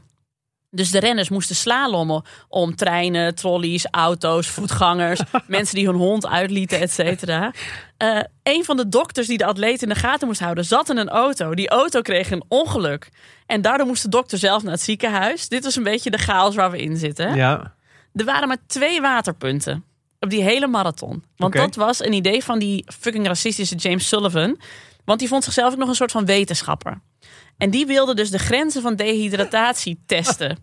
[0.71, 6.81] Dus de renners moesten slalommen om treinen, trolleys, auto's, voetgangers, mensen die hun hond uitlieten,
[6.81, 7.53] et cetera.
[7.97, 10.97] Eh, een van de dokters die de atleet in de gaten moest houden, zat in
[10.97, 11.55] een auto.
[11.55, 13.09] Die auto kreeg een ongeluk.
[13.47, 15.49] En daardoor moest de dokter zelf naar het ziekenhuis.
[15.49, 17.35] Dit was een beetje de chaos waar we in zitten.
[17.35, 17.75] Ja.
[18.17, 19.85] Er waren maar twee waterpunten
[20.21, 21.25] op die hele marathon.
[21.37, 24.59] Want dat was een idee van die fucking racistische James Sullivan.
[25.05, 27.01] Want die vond zichzelf ook nog een soort van wetenschapper.
[27.57, 30.59] En die wilde dus de grenzen van dehydratatie testen.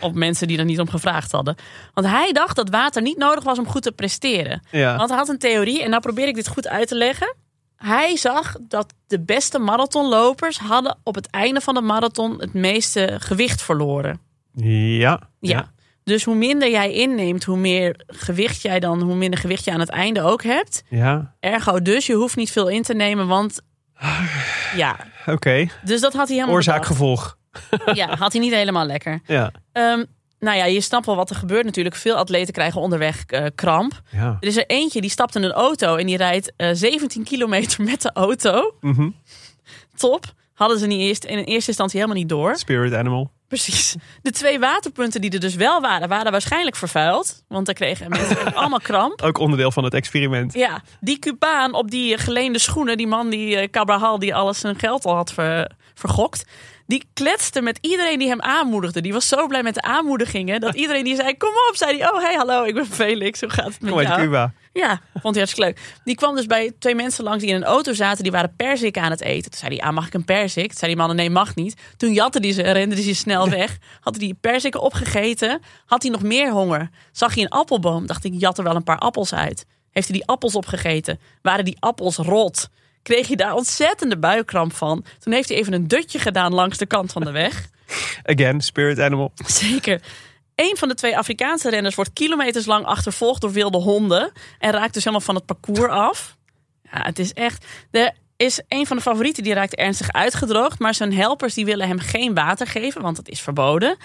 [0.00, 1.54] Op mensen die er niet om gevraagd hadden.
[1.94, 4.62] Want hij dacht dat water niet nodig was om goed te presteren.
[4.70, 4.96] Ja.
[4.96, 7.34] Want hij had een theorie, en nou probeer ik dit goed uit te leggen.
[7.76, 13.16] Hij zag dat de beste marathonlopers hadden op het einde van de marathon het meeste
[13.20, 14.20] gewicht verloren.
[14.54, 15.28] Ja.
[15.40, 15.70] Ja.
[16.10, 19.80] Dus hoe minder jij inneemt, hoe meer gewicht jij dan, hoe minder gewicht je aan
[19.80, 20.82] het einde ook hebt.
[20.88, 21.34] Ja.
[21.40, 23.60] Ergo dus, je hoeft niet veel in te nemen, want
[24.76, 24.96] ja.
[25.26, 25.66] Oké.
[25.84, 26.92] Dus dat had hij helemaal Oorzaak, bedacht.
[26.92, 27.38] gevolg.
[27.94, 29.20] Ja, had hij niet helemaal lekker.
[29.26, 29.52] Ja.
[29.72, 30.04] Ehm,
[30.38, 31.94] nou ja, je snapt wel wat er gebeurt natuurlijk.
[31.96, 34.02] Veel atleten krijgen onderweg eh, kramp.
[34.10, 34.36] Ja.
[34.40, 37.84] Er is er eentje die stapt in een auto en die rijdt eh, 17 kilometer
[37.84, 38.74] met de auto.
[38.80, 39.10] Mhm.
[39.96, 40.24] Top.
[40.54, 42.56] Hadden ze niet eerst, in eerste instantie helemaal niet door.
[42.56, 43.30] Spirit animal.
[43.50, 43.94] Precies.
[44.22, 47.42] De twee waterpunten die er dus wel waren, waren waarschijnlijk vervuild.
[47.48, 49.22] Want daar kregen mensen allemaal kramp.
[49.22, 50.52] Ook onderdeel van het experiment.
[50.54, 54.78] Ja, die Cubaan op die geleende schoenen, die man die eh, Cabral die alles zijn
[54.78, 56.44] geld al had ver- vergokt.
[56.90, 59.00] Die kletste met iedereen die hem aanmoedigde.
[59.00, 60.60] Die was zo blij met de aanmoedigingen.
[60.60, 62.10] Dat iedereen die zei, kom op, zei hij.
[62.10, 63.40] Oh, hey, hallo, ik ben Felix.
[63.40, 64.20] Hoe gaat het met Kom uit jou?
[64.20, 64.52] Cuba.
[64.72, 66.00] Ja, vond hij hartstikke leuk.
[66.04, 68.22] Die kwam dus bij twee mensen langs die in een auto zaten.
[68.22, 69.50] Die waren perzik aan het eten.
[69.50, 70.66] Toen zei hij, ah, mag ik een perzik?
[70.66, 71.80] Toen zei die man, nee, mag niet.
[71.96, 73.78] Toen jatte hij ze, rende hij snel weg.
[74.00, 75.60] Had hij die perziken opgegeten.
[75.86, 76.90] Had hij nog meer honger.
[77.12, 78.06] Zag hij een appelboom.
[78.06, 79.66] Dacht ik, jat er wel een paar appels uit.
[79.90, 81.20] Heeft hij die appels opgegeten.
[81.42, 82.68] Waren die appels rot.
[83.02, 85.04] Kreeg hij daar ontzettende buikkramp van.
[85.18, 87.68] Toen heeft hij even een dutje gedaan langs de kant van de weg.
[88.32, 89.32] Again, spirit animal.
[89.46, 90.00] Zeker.
[90.54, 94.32] Een van de twee Afrikaanse renners wordt kilometers lang achtervolgd door wilde honden.
[94.58, 96.36] En raakt dus helemaal van het parcours af.
[96.82, 97.64] Ja, het is echt.
[97.90, 100.78] Er is een van de favorieten die raakt ernstig uitgedroogd.
[100.78, 103.96] Maar zijn helpers die willen hem geen water geven, want dat is verboden.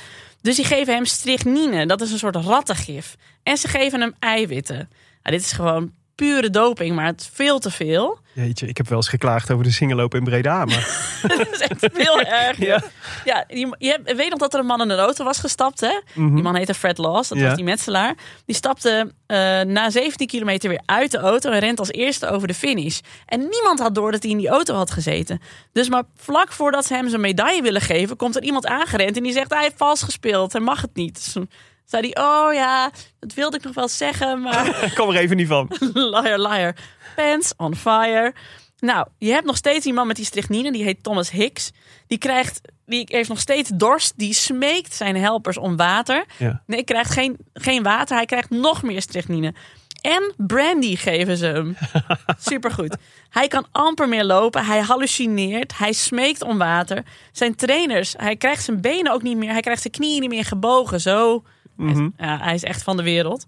[0.41, 1.85] Dus die geven hem strychnine.
[1.85, 3.15] Dat is een soort rattengif.
[3.43, 4.89] En ze geven hem eiwitten.
[5.21, 8.19] Dit is gewoon pure doping, maar het is veel te veel.
[8.33, 10.65] Jeetje, ik heb wel eens geklaagd over de singelopen in Breda.
[10.65, 10.87] Maar
[11.37, 12.57] Dat is echt heel erg.
[12.65, 13.43] Ja.
[13.47, 15.99] Je hebt- weet nog dat er een man in een auto was gestapt, hè?
[16.13, 17.45] Die man heette Fred Laws, dat Ja.
[17.45, 18.15] was die metselaar.
[18.45, 22.47] Die stapte eh, na 17 kilometer weer uit de auto en rent als eerste over
[22.47, 22.99] de finish.
[23.25, 25.41] En niemand had door dat hij in die auto had gezeten.
[25.71, 29.23] Dus maar vlak voordat ze hem zijn medaille willen geven, komt er iemand aangerend en
[29.23, 31.33] die zegt: hij heeft vals gespeeld, hij mag het niet.
[31.33, 31.45] Dus
[31.85, 35.37] zei hij: Oh ja, dat wilde ik nog wel zeggen, maar ik kom er even
[35.37, 35.71] niet van.
[35.93, 36.75] liar, liar.
[37.15, 38.33] Pants on fire.
[38.79, 41.71] Nou, je hebt nog steeds die man met die strychnine, die heet Thomas Hicks.
[42.07, 44.13] Die, krijgt, die heeft nog steeds dorst.
[44.15, 46.25] Die smeekt zijn helpers om water.
[46.37, 46.61] Ja.
[46.65, 48.15] Nee, hij krijgt geen, geen water.
[48.15, 49.53] Hij krijgt nog meer strychnine.
[50.01, 51.77] En brandy geven ze hem.
[52.49, 52.97] Supergoed.
[53.29, 54.65] Hij kan amper meer lopen.
[54.65, 55.77] Hij hallucineert.
[55.77, 57.03] Hij smeekt om water.
[57.31, 59.51] Zijn trainers, hij krijgt zijn benen ook niet meer.
[59.51, 61.01] Hij krijgt zijn knieën niet meer gebogen.
[61.01, 61.43] Zo.
[61.77, 63.45] Hij, is, ja, hij is echt van de wereld.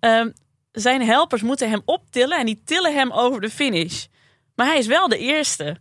[0.00, 0.30] Ehm,
[0.72, 4.04] zijn helpers moeten hem optillen en die tillen hem over de finish.
[4.54, 5.76] Maar hij is wel de eerste.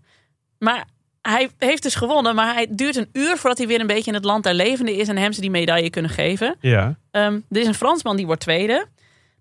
[0.59, 0.85] Maar
[1.21, 2.35] hij heeft dus gewonnen.
[2.35, 4.95] Maar hij duurt een uur voordat hij weer een beetje in het land der levenden
[4.95, 5.07] is.
[5.07, 6.55] En hem ze die medaille kunnen geven.
[6.59, 6.97] Ja.
[7.11, 8.87] Ehm, er is een Fransman die wordt tweede.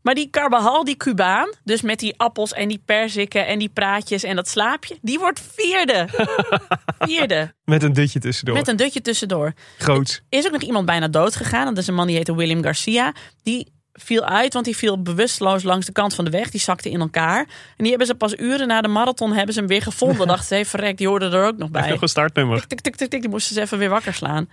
[0.02, 4.22] Maar die Carbajal, die Cubaan, dus met die appels en die perziken en die praatjes
[4.22, 6.08] en dat slaapje, die wordt vierde.
[6.98, 7.54] vierde.
[7.64, 8.56] Met een dutje tussendoor.
[8.56, 9.52] Met een dutje tussendoor.
[9.78, 10.22] Groots.
[10.28, 11.64] Er is ook nog iemand bijna dood gegaan.
[11.64, 13.14] Dat is een man die heette William Garcia.
[13.42, 16.50] Die viel uit, want die viel bewusteloos langs de kant van de weg.
[16.50, 17.38] Die zakte in elkaar.
[17.38, 20.26] En die hebben ze pas uren na de marathon hebben ze hem weer gevonden.
[20.32, 21.90] Dachten ze, hey, verrek, die hoorde er ook nog bij.
[21.90, 22.66] Nog een startnummer.
[22.66, 24.48] Tik, tik, tik, tik, die moesten ze even weer wakker slaan.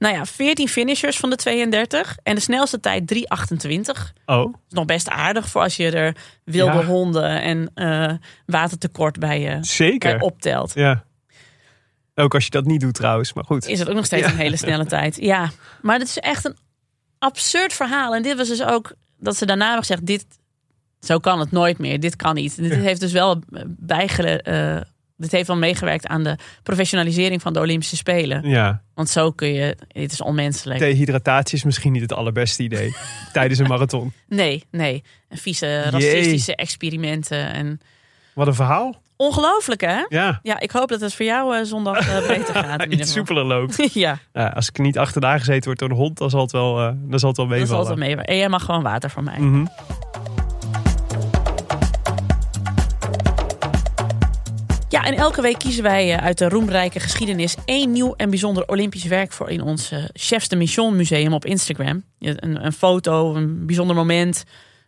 [0.00, 2.16] Nou ja, 14 finishers van de 32.
[2.22, 4.12] En de snelste tijd 3,28.
[4.26, 6.84] Oh, is nog best aardig voor als je er wilde Ja.
[6.84, 8.12] honden en eh,
[8.46, 10.10] watertekort bij, je zeker.
[10.12, 10.72] bij optelt.
[10.74, 11.04] Ja.
[12.14, 13.66] Ook als je dat niet doet trouwens, maar goed.
[13.66, 15.16] Is het ook nog steeds een hele snelle tijd.
[15.20, 15.50] Ja,
[15.82, 16.56] maar het is echt een
[17.18, 18.14] absurd verhaal.
[18.14, 20.26] En dit was dus ook dat ze daarna hebben gezegd: dit,
[21.00, 22.00] zo kan het nooit meer.
[22.00, 22.56] Dit kan niet.
[22.56, 24.80] Dit heeft dus wel bijgele, eh,
[25.20, 28.48] dit heeft wel meegewerkt aan de professionalisering van de Olympische Spelen.
[28.48, 30.78] Ja, Want zo kun je, dit is onmenselijk.
[30.80, 32.94] dehydratatie is misschien niet het allerbeste idee
[33.32, 34.12] tijdens een marathon.
[34.28, 35.02] Nee, nee.
[35.28, 37.52] En vieze racistische experimenten.
[37.52, 37.80] En
[38.34, 39.02] Wat een verhaal.
[39.16, 40.04] Ongelooflijk, hè?
[40.08, 42.84] Ja, Ja, ik hoop dat het voor jou eh, zondag eh, beter gaat.
[42.84, 43.94] iets soepeler loopt.
[43.94, 46.78] ja, Ja, als ik niet achterna gezeten word door een hond, dan zal het wel,
[46.80, 47.88] eh, dan zal het wel dat is meevallen.
[47.90, 48.24] altijd mee.
[48.24, 49.38] En jij mag gewoon water van mij.
[49.38, 49.64] Mhm.
[55.00, 58.68] Ja, en elke week kiezen wij eh, uit de roemrijke geschiedenis één nieuw en bijzonder
[58.68, 62.04] Olympisch werk voor in ons eh, Chefs de Mission Museum op Instagram.
[62.18, 64.44] Een, een foto, een bijzonder moment,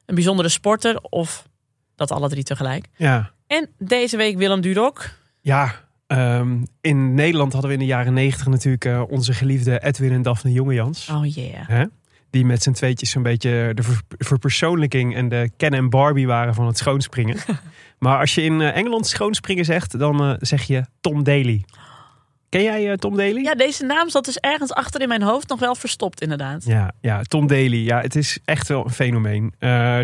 [0.06, 1.48] een bijzondere sporter of
[1.96, 2.88] dat alle drie tegelijk.
[2.96, 5.10] Ja, En deze week Willem Dudok.
[5.40, 5.74] ja
[6.06, 10.22] ehm, in Nederland hadden we in de jaren negentig natuurlijk eh, onze geliefde Edwin en
[10.22, 11.08] Daphne Jongejans.
[11.08, 11.68] Oh yeah.
[11.68, 11.84] Hè?
[12.32, 16.54] Die met z'n tweetjes zo'n beetje de ver- verpersoonlijking en de Ken en Barbie waren
[16.54, 17.36] van het schoonspringen.
[17.98, 21.64] maar als je in eh, Engeland schoonspringen zegt, dan eh, zeg je Tom Daly.
[22.48, 23.42] Ken jij eh, Tom Daly?
[23.42, 26.64] Ja, deze naam zat dus ergens achter in mijn hoofd nog wel verstopt inderdaad.
[26.64, 27.84] Ja, ja, Tom Daly.
[27.84, 29.54] Ja, het is echt wel een fenomeen.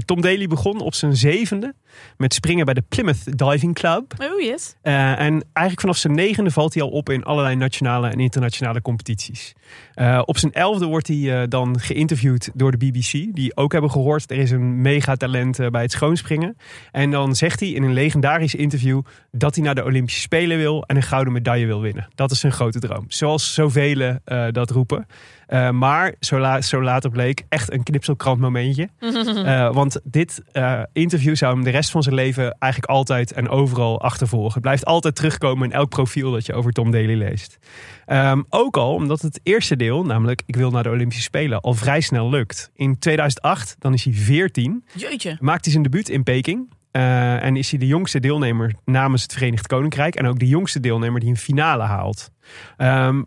[0.05, 1.75] Tom Daly begon op zijn zevende
[2.17, 4.15] met springen bij de Plymouth Diving Club.
[4.19, 4.75] Oh yes.
[4.83, 8.83] Eh, en eigenlijk vanaf zijn negende valt hij al op in allerlei nationale en internationale
[8.83, 9.53] competities.
[9.95, 13.35] Eh, op zijn elfde wordt hij eh, dan geïnterviewd door de BBC.
[13.35, 16.57] Die ook hebben gehoord, er is een megatalent bij het schoonspringen.
[16.93, 19.01] En dan zegt hij in een legendarisch interview
[19.33, 22.09] dat hij naar de Olympische Spelen wil en een gouden medaille wil winnen.
[22.15, 23.05] Dat is zijn grote droom.
[23.09, 24.19] Zoals zoveel
[24.51, 25.07] dat roepen.
[25.49, 28.89] Eh, maar zo, la- zo later bleek echt een knipselkrant momentje.
[29.49, 33.49] Eh, want dit eh, interview zou hem de rest van zijn leven eigenlijk altijd en
[33.49, 34.53] overal achtervolgen.
[34.53, 37.59] Het blijft altijd terugkomen in elk profiel dat je over Tom Daly leest.
[38.07, 41.75] Ehm, ook al omdat het eerste deel, namelijk ik wil naar de Olympische Spelen, al
[41.75, 42.71] vrij snel lukt.
[42.75, 45.37] In 2008, dan is hij 14, Jeetje.
[45.41, 46.77] maakt hij zijn debuut in Peking.
[46.91, 50.15] En is hij de jongste deelnemer namens het Verenigd Koninkrijk.
[50.15, 52.31] En ook de jongste deelnemer die een finale haalt.
[52.77, 53.23] Ehm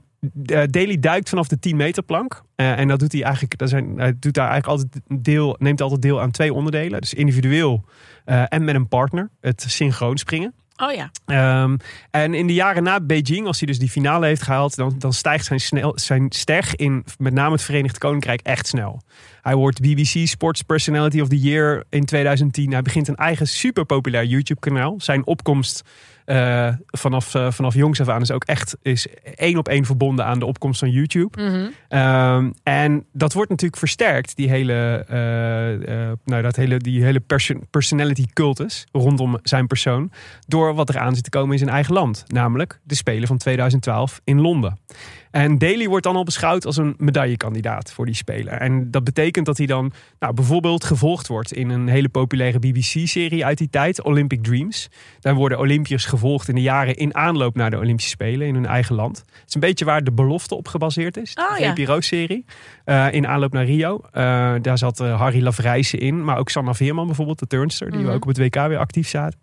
[0.46, 2.44] eh, Daly duikt vanaf de 10 meter plank.
[2.56, 3.58] Eh, en dat doet hij eigenlijk.
[3.58, 7.02] Dat zijn, hij doet daar eigenlijk altijd deel, neemt altijd deel aan twee onderdelen.
[7.02, 7.86] Dus individueel
[8.26, 9.30] eh, en met een partner.
[9.42, 10.54] Het synchroon springen.
[10.78, 11.12] Oh ja.
[11.26, 11.78] Ehm,
[12.12, 15.14] en in de jaren na Beijing, als hij dus die finale heeft gehaald, dan, dan
[15.14, 19.02] stijgt zijn, snel, zijn ster in met name het Verenigd Koninkrijk echt snel.
[19.42, 22.72] Hij wordt BBC Sports Personality of the Year in 2010.
[22.72, 24.96] Hij begint een eigen super populair YouTube kanaal.
[24.98, 25.82] Zijn opkomst
[26.26, 30.26] eh, vanaf, eh, vanaf jongs af aan is ook echt is één op één verbonden
[30.26, 31.44] aan de opkomst van YouTube.
[31.44, 31.70] Mhm.
[31.88, 37.60] Ehm, en dat wordt natuurlijk versterkt, die hele, eh, nou, dat hele, die hele perso-
[37.70, 40.12] personality cultus rondom zijn persoon,
[40.48, 42.24] door wat er aan zit te komen in zijn eigen land.
[42.28, 44.80] Namelijk de Spelen van 2012 in Londen.
[45.32, 48.60] En Daly wordt dan al beschouwd als een medaillekandidaat voor die Spelen.
[48.60, 53.46] En dat betekent dat hij dan nou, bijvoorbeeld gevolgd wordt in een hele populaire BBC-serie
[53.46, 54.88] uit die tijd, Olympic Dreams.
[55.20, 58.66] Daar worden Olympiërs gevolgd in de jaren in aanloop naar de Olympische Spelen in hun
[58.66, 59.18] eigen land.
[59.18, 61.34] Het is een beetje waar de belofte op gebaseerd is.
[61.34, 61.64] Oh, de.
[61.76, 62.46] VPRO-serie.
[62.86, 64.02] eh, in aanloop naar Rio.
[64.12, 64.22] Eh,
[64.62, 66.24] daar zat eh, Harry Lavrijsen in.
[66.24, 67.92] Maar ook Sanna Veerman bijvoorbeeld, de turnster.
[67.92, 68.10] Die Mhm.
[68.10, 69.40] ook op het WK weer actief zaten.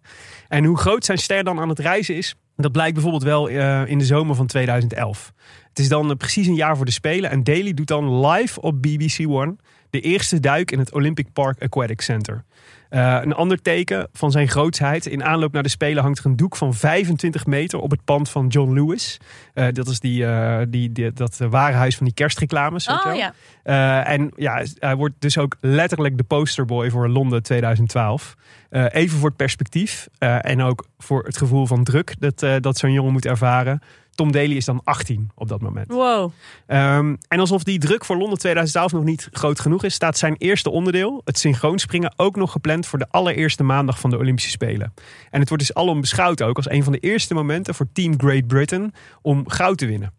[0.49, 2.35] En hoe groot zijn ster dan aan het reizen is...
[2.63, 5.33] Dat blijkt bijvoorbeeld wel eh, in de zomer van 2011.
[5.69, 7.31] Het is dan eh, precies een jaar voor de Spelen.
[7.31, 9.57] En Daly doet dan live op BBC One...
[9.91, 12.45] de eerste duik in het Olympic Park Aquatic Center.
[12.89, 15.07] Eh, een ander teken van zijn grootsheid.
[15.07, 18.31] In aanloop naar de Spelen hangt er een doek van 25 meter op het pand
[18.31, 19.21] van John Lewis.
[19.55, 22.87] Eh, dat is die, eh, die, die, dat warenhuis van die kerstreclames.
[22.87, 24.05] Oh ja.
[24.05, 28.37] En ja, hij wordt dus ook letterlijk de posterboy voor Londen 2012.
[28.71, 32.93] Eh, even voor het perspectief en ook voor het gevoel van druk dat, dat zo'n
[32.93, 33.83] jongen moet ervaren.
[34.19, 35.93] Tom Daly is dan 18 op dat moment.
[35.93, 36.33] Wow.
[36.67, 40.35] Ehm, en alsof die druk voor Londen 2012 nog niet groot genoeg is, staat zijn
[40.37, 44.95] eerste onderdeel, het synchroonspringen, ook nog gepland voor de allereerste maandag van de Olympische Spelen.
[45.31, 48.15] En het wordt dus alom beschouwd ook als een van de eerste momenten voor Team
[48.17, 50.13] Great Britain om goud te winnen.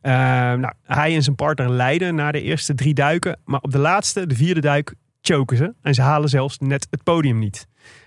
[0.00, 3.78] Ehm, nou, hij en zijn partner leiden na de eerste drie duiken, maar op de
[3.78, 5.74] laatste, de vierde duik, choken ze.
[5.82, 7.66] En ze halen zelfs net het podium niet.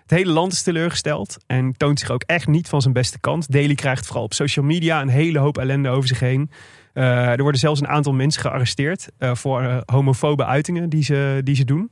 [0.10, 3.52] Het hele land is teleurgesteld en toont zich ook echt niet van zijn beste kant.
[3.52, 6.50] Daly krijgt vooral op social media een hele hoop ellende over zich heen.
[6.94, 11.42] Eh, er worden zelfs een aantal mensen gearresteerd eh, voor eh, homofobe uitingen die ze,
[11.44, 11.92] die ze doen.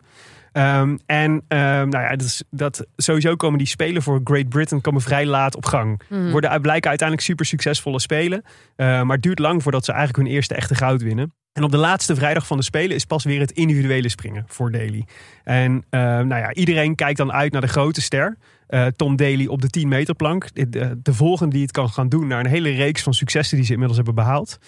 [0.57, 4.81] Ehm, en ehm, nou ja, dat, is, dat sowieso komen die spelen voor Great Britain
[4.81, 6.01] komen vrij laat op gang.
[6.09, 6.31] Mhm.
[6.31, 8.41] Worden blijken uiteindelijk super succesvolle spelen.
[8.75, 11.33] Eh, maar het duurt lang voordat ze eigenlijk hun eerste echte goud winnen.
[11.53, 14.71] En op de laatste vrijdag van de Spelen is pas weer het individuele springen voor
[14.71, 15.05] Daly.
[15.43, 18.37] En eh, nou ja, iedereen kijkt dan uit naar de grote ster.
[18.67, 20.53] Eh, Tom Daly op de 10 meter plank.
[20.53, 23.57] De, de, de volgende die het kan gaan doen naar een hele reeks van successen
[23.57, 24.59] die ze inmiddels hebben behaald.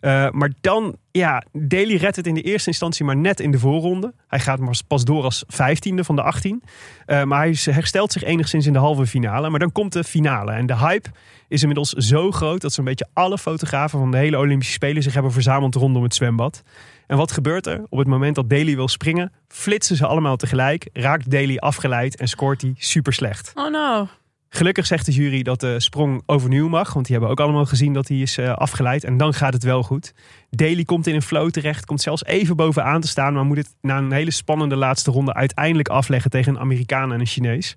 [0.00, 3.58] Eh, maar dan, ja, Daly redt het in de eerste instantie maar net in de
[3.58, 4.14] voorronde.
[4.26, 6.62] Hij gaat maar pas door als vijftiende van de 18.
[7.06, 9.50] Eh, maar hij herstelt zich enigszins in de halve finale.
[9.50, 10.52] Maar dan komt de finale.
[10.52, 11.10] En de hype
[11.48, 15.14] is inmiddels zo groot dat zo'n beetje alle fotografen van de hele Olympische Spelen zich
[15.14, 16.62] hebben verzameld rondom het zwembad.
[17.06, 17.82] En wat gebeurt er?
[17.88, 22.28] Op het moment dat Daly wil springen, flitsen ze allemaal tegelijk, raakt Daly afgeleid en
[22.28, 23.52] scoort hij super slecht.
[23.54, 24.08] Oh no.
[24.48, 26.92] Gelukkig zegt de jury dat de sprong overnieuw mag.
[26.92, 29.04] Want die hebben ook allemaal gezien dat hij is uh, afgeleid.
[29.04, 30.14] En dan gaat het wel goed.
[30.50, 31.84] Daly komt in een flow terecht.
[31.84, 33.34] Komt zelfs even bovenaan te staan.
[33.34, 37.20] Maar moet het na een hele spannende laatste ronde uiteindelijk afleggen tegen een Amerikaan en
[37.20, 37.76] een Chinees.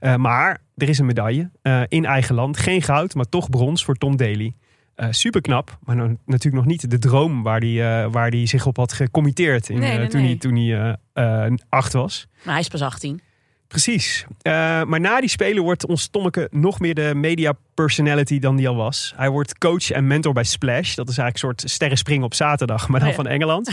[0.00, 2.56] Uh, maar er is een medaille uh, in eigen land.
[2.56, 4.54] Geen goud, maar toch brons voor Tom Daly.
[4.96, 8.76] Uh, super knap, maar natuurlijk nog niet de droom waar hij waar die zich op
[8.76, 10.28] had gecommitteerd in, Nee, nee, toen, nee.
[10.28, 12.26] hij, toen hij acht was.
[12.44, 13.20] Maar hij is pas 18.
[13.72, 14.24] Precies.
[14.42, 18.68] Uh, maar na die spelen wordt ons Tommeke nog meer de media personality dan die
[18.68, 19.12] al was.
[19.16, 20.94] Hij wordt coach en mentor bij Splash.
[20.94, 23.22] Dat is eigenlijk een soort sterrenspringen op zaterdag, maar dan Oh ja.
[23.22, 23.66] van Engeland.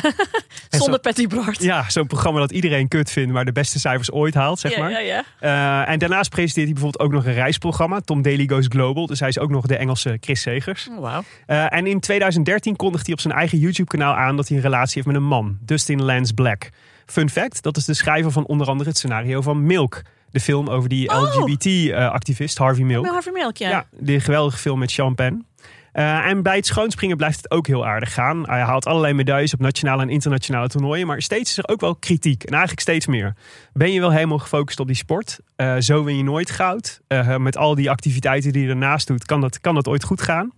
[0.69, 1.63] Zonder zo- Patty Bart.
[1.63, 4.79] Ja, zo'n programma dat iedereen kut vindt, maar de beste cijfers ooit haalt, zeg ja,
[4.79, 5.03] maar.
[5.03, 5.23] ja.
[5.41, 7.99] Uh, en daarnaast presenteert hij bijvoorbeeld ook nog een reisprogramma.
[7.99, 9.05] Tom Daly Goes Global.
[9.07, 10.89] Dus hij is ook nog de Engelse Chris Segers.
[10.91, 11.23] Oh, Wauw.
[11.47, 14.93] Uh, en in 2013 kondigt hij op zijn eigen YouTube-kanaal aan dat hij een relatie
[14.95, 16.69] heeft met een man, Dustin Lance Black.
[17.11, 20.01] Fun fact: dat is de schrijver van onder andere het scenario van Milk.
[20.31, 21.35] De film over die Oh.
[21.35, 23.05] LGBT-activist Harvey Milk.
[23.05, 23.69] Harvey Milk, ja.
[23.69, 25.45] Ja, die geweldige film met Sean Penn.
[25.93, 28.43] Uh, en bij het schoonspringen blijft het ook heel aardig gaan.
[28.45, 31.07] Hij haalt allerlei medailles op nationale en internationale toernooien.
[31.07, 32.43] Maar steeds is er ook wel kritiek.
[32.43, 33.35] En eigenlijk steeds meer.
[33.73, 35.39] Ben je wel helemaal gefocust op die sport?
[35.57, 36.99] Uh, zo win je nooit goud.
[37.07, 40.21] Uh, met al die activiteiten die je ernaast doet, kan dat, kan dat ooit goed
[40.21, 40.51] gaan.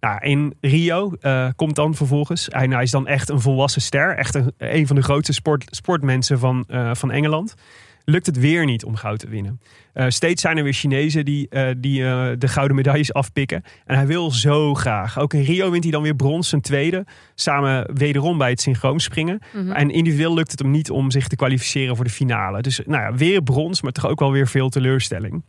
[0.00, 2.46] Nou, in Rio uh, komt dan vervolgens.
[2.50, 4.16] Hij, hij, is dan echt een volwassen ster.
[4.16, 7.54] Echt een, een van de grootste sport, sportmensen van, uh, van Engeland.
[8.04, 9.60] Lukt het weer niet om goud te winnen.
[9.94, 12.02] Uh, steeds zijn er weer Chinezen die, die
[12.38, 13.62] de gouden medailles afpikken.
[13.84, 15.18] En hij wil zo graag.
[15.18, 17.04] Ook in Rio wint hij dan weer brons, zijn tweede.
[17.34, 19.40] Samen wederom bij het synchroonspringen.
[19.52, 19.72] Mm -hmm.
[19.72, 22.62] En individueel lukt het hem niet om zich te kwalificeren voor de finale.
[22.62, 25.42] Dus nou ja, weer brons, maar toch ook wel weer veel teleurstelling.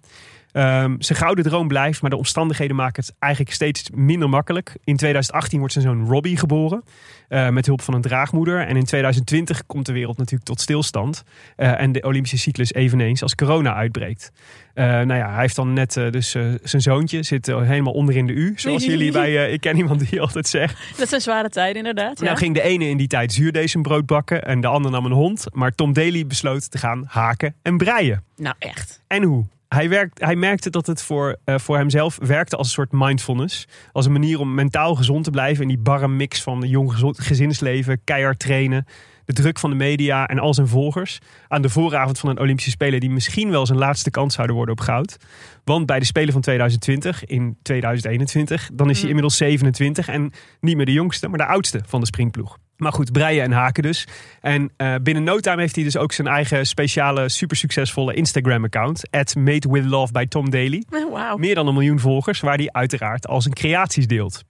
[0.54, 4.78] Um, zijn gouden droom blijft, maar de omstandigheden maken het eigenlijk steeds minder makkelijk.
[4.84, 6.84] In 2018 wordt zijn zoon Robbie geboren,
[7.30, 8.68] uh, met hulp van een draagmoeder.
[8.68, 11.24] En in 2020 komt de wereld natuurlijk tot stilstand.
[11.58, 14.32] Uh, en de Olympische cyclus eveneens als corona uitbreekt.
[14.76, 16.32] Uh, nou ja, hij heeft dan net dus
[16.64, 18.54] zijn zoontje, zit helemaal onder in de U.
[18.56, 20.98] Zoals jullie bij Ik ken iemand die altijd zegt.
[20.98, 22.20] Dat zijn zware tijden inderdaad.
[22.20, 22.26] Ja.
[22.26, 25.46] Nou ging de ene in die tijd zuurdesembrood bakken en de ander nam een hond.
[25.54, 28.24] Maar Tom Daly besloot te gaan haken en breien.
[28.36, 29.02] Nou echt.
[29.08, 29.46] En hoe?
[29.76, 33.68] Hij, werkt, hij merkte dat het voor, uh, voor hemzelf werkte als een soort mindfulness.
[33.92, 38.02] Als een manier om mentaal gezond te blijven in die barre mix van jong gezinsleven,
[38.04, 38.86] keihard trainen,
[39.26, 41.20] de druk van de media en al zijn volgers.
[41.48, 44.76] Aan de vooravond van een Olympische Spelen die misschien wel zijn laatste kans zouden worden
[44.76, 45.18] op goud.
[45.64, 50.76] Want bij de Spelen van 2020, in 2021, dan is hij inmiddels 27 en niet
[50.76, 52.58] meer de jongste, maar de oudste van de springploeg.
[52.82, 54.08] Maar goed, breien en haken dus.
[54.40, 59.10] En uh, binnen no time heeft hij dus ook zijn eigen speciale, super succesvolle Instagram-account.
[59.10, 60.84] At Made With Love by Tom Daly.
[61.12, 61.38] Wow.
[61.40, 64.44] Meer dan een miljoen volgers, waar hij uiteraard al zijn creaties deelt.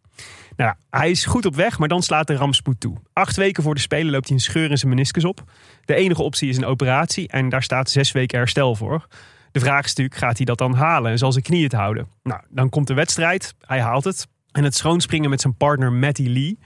[0.56, 2.98] Nou, hij is goed op weg, maar dan slaat de rampspoed toe.
[3.14, 5.44] Acht weken voor de Spelen loopt hij een scheur in zijn meniscus op.
[5.86, 9.08] De enige optie is een operatie en daar staat zes weken herstel voor.
[9.52, 12.08] De vraag is natuurlijk, gaat hij dat dan halen en zal zijn knie het houden?
[12.24, 14.28] Nou, dan komt de wedstrijd, hij haalt het.
[14.52, 16.58] En het schoonspringen met zijn partner Matty Lee...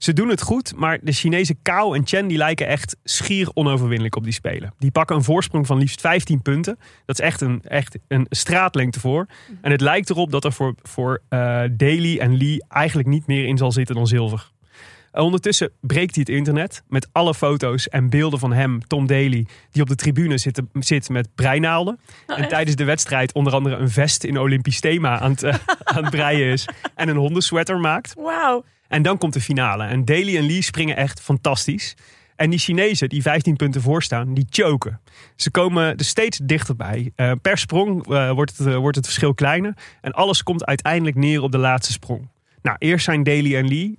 [0.00, 4.16] Ze doen het goed, maar de Chinese Kao en Chen die lijken echt schier onoverwinnelijk
[4.16, 4.74] op die spelen.
[4.78, 6.78] Die pakken een voorsprong van liefst 15 punten.
[7.06, 9.26] Dat is echt een, echt een straatlengte voor.
[9.60, 11.38] En het lijkt erop dat er voor, voor uh,
[11.72, 14.50] Daly en Lee eigenlijk niet meer in zal zitten dan zilver.
[15.12, 19.46] Uh, ondertussen breekt hij het internet met alle foto's en beelden van hem, Tom Daly,
[19.70, 22.00] die op de tribune zit, zit met breinaalden.
[22.26, 25.54] Oh, en tijdens de wedstrijd onder andere een vest in Olympisch thema aan het, uh,
[25.84, 26.68] aan het breien is.
[26.94, 28.14] En een hondensweater maakt.
[28.14, 28.64] Wauw.
[28.90, 29.84] En dan komt de finale.
[29.84, 31.96] En Daly en Lee springen echt fantastisch.
[32.36, 35.00] En die Chinezen, die 15 punten voorstaan, die choken.
[35.36, 37.12] Ze komen er steeds dichterbij.
[37.16, 39.74] Uh, per sprong uh, wordt, het, uh, wordt het verschil kleiner.
[40.00, 42.28] En alles komt uiteindelijk neer op de laatste sprong.
[42.62, 43.98] Nou, eerst zijn Daly en Lee,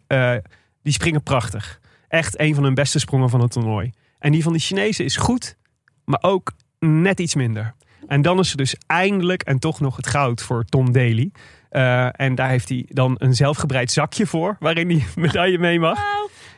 [0.84, 1.80] die springen prachtig.
[2.08, 3.92] Echt een van hun beste sprongen van het toernooi.
[4.20, 5.58] En die van de Chinezen is goed,
[6.06, 7.74] maar ook net iets minder.
[8.08, 11.32] En dan is er dus eindelijk en toch nog het goud voor Tom Daly.
[11.72, 16.00] Uh, en daar heeft hij dan een zelfgebreid zakje voor, waarin hij medaille mee mag.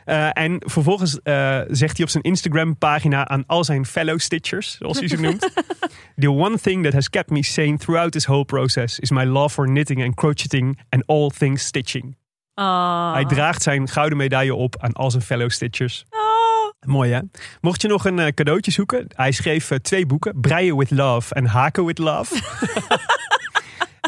[0.06, 4.98] Uh, en vervolgens uh, zegt hij op zijn Instagram-pagina aan al zijn fellow stitchers, zoals
[4.98, 5.50] hij ze noemt.
[6.16, 9.54] The one thing that has kept me sane throughout this whole process is my love
[9.54, 12.16] for knitting and crocheting and all things stitching.
[12.54, 13.12] Oh.
[13.12, 16.04] Hij draagt zijn gouden medaille op aan al zijn fellow stitchers.
[16.10, 16.20] Oh.
[16.90, 17.20] Mooi hè?
[17.60, 21.84] Mocht je nog een cadeautje zoeken, hij schreef twee boeken: Breien with Love en Haken
[21.84, 22.34] with Love.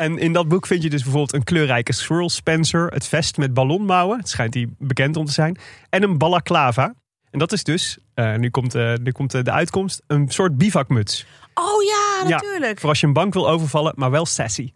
[0.00, 3.54] En in dat boek vind je dus bijvoorbeeld een kleurrijke swirl Spencer, het vest met
[3.54, 5.59] ballonmouwen, het schijnt die bekend om te zijn,
[5.90, 6.94] en een balaclava.
[7.30, 10.59] En dat is dus, uh, nu komt, uh, nu komt uh, de uitkomst, een soort
[10.59, 11.26] bivakmuts.
[11.55, 12.74] Oh ja, natuurlijk.
[12.74, 14.72] Ja, voor als je een bank wil overvallen, maar wel sassy.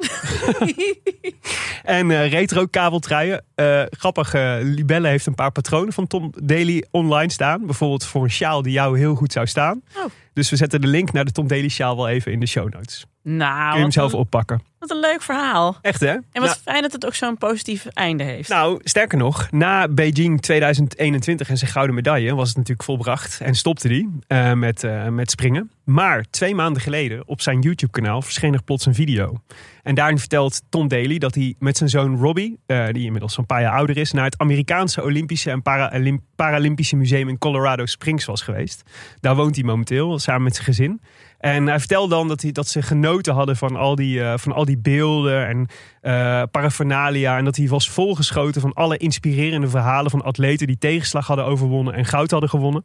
[1.84, 3.44] en retro kabeltruien.
[3.90, 7.66] Grappig, uh, Libelle heeft een paar patronen van Tom Daly online staan.
[7.66, 9.82] Bijvoorbeeld voor een sjaal die jou heel goed zou staan.
[9.96, 10.04] Oh.
[10.32, 12.72] Dus we zetten de link naar de Tom Daly sjaal wel even in de show
[12.72, 13.06] notes.
[13.22, 14.62] Nou, Kun je hem zelf een, oppakken.
[14.78, 15.78] wat een leuk verhaal.
[15.82, 16.10] Echt hè?
[16.10, 18.48] En wat Nou, fijn dat het ook zo'n positief einde heeft.
[18.48, 23.54] Nou, sterker nog, na Beijing 2021 en zijn gouden medaille was het natuurlijk volbracht en
[23.54, 25.70] stopte die eh, met, eh, met springen.
[25.84, 29.42] Maar twee maanden geleden op zijn YouTube-kanaal verscheen er plots een video.
[29.82, 33.46] En daarin vertelt Tom Daly dat hij met zijn zoon Robbie, eh, die inmiddels zo'n
[33.46, 38.24] paar jaar ouder is, naar het Amerikaanse Olympische en Para- Paralympische Museum in Colorado Springs
[38.24, 38.82] was geweest.
[39.20, 41.00] Daar woont hij momenteel samen met zijn gezin.
[41.40, 44.52] En hij vertelde dan dat, hij, dat ze genoten hadden van al die, eh, van
[44.52, 45.66] al die beelden en
[46.00, 47.38] eh paraphernalia.
[47.38, 51.94] En dat hij was volgeschoten van alle inspirerende verhalen van atleten die tegenslag hadden overwonnen
[51.94, 52.84] en goud hadden gewonnen.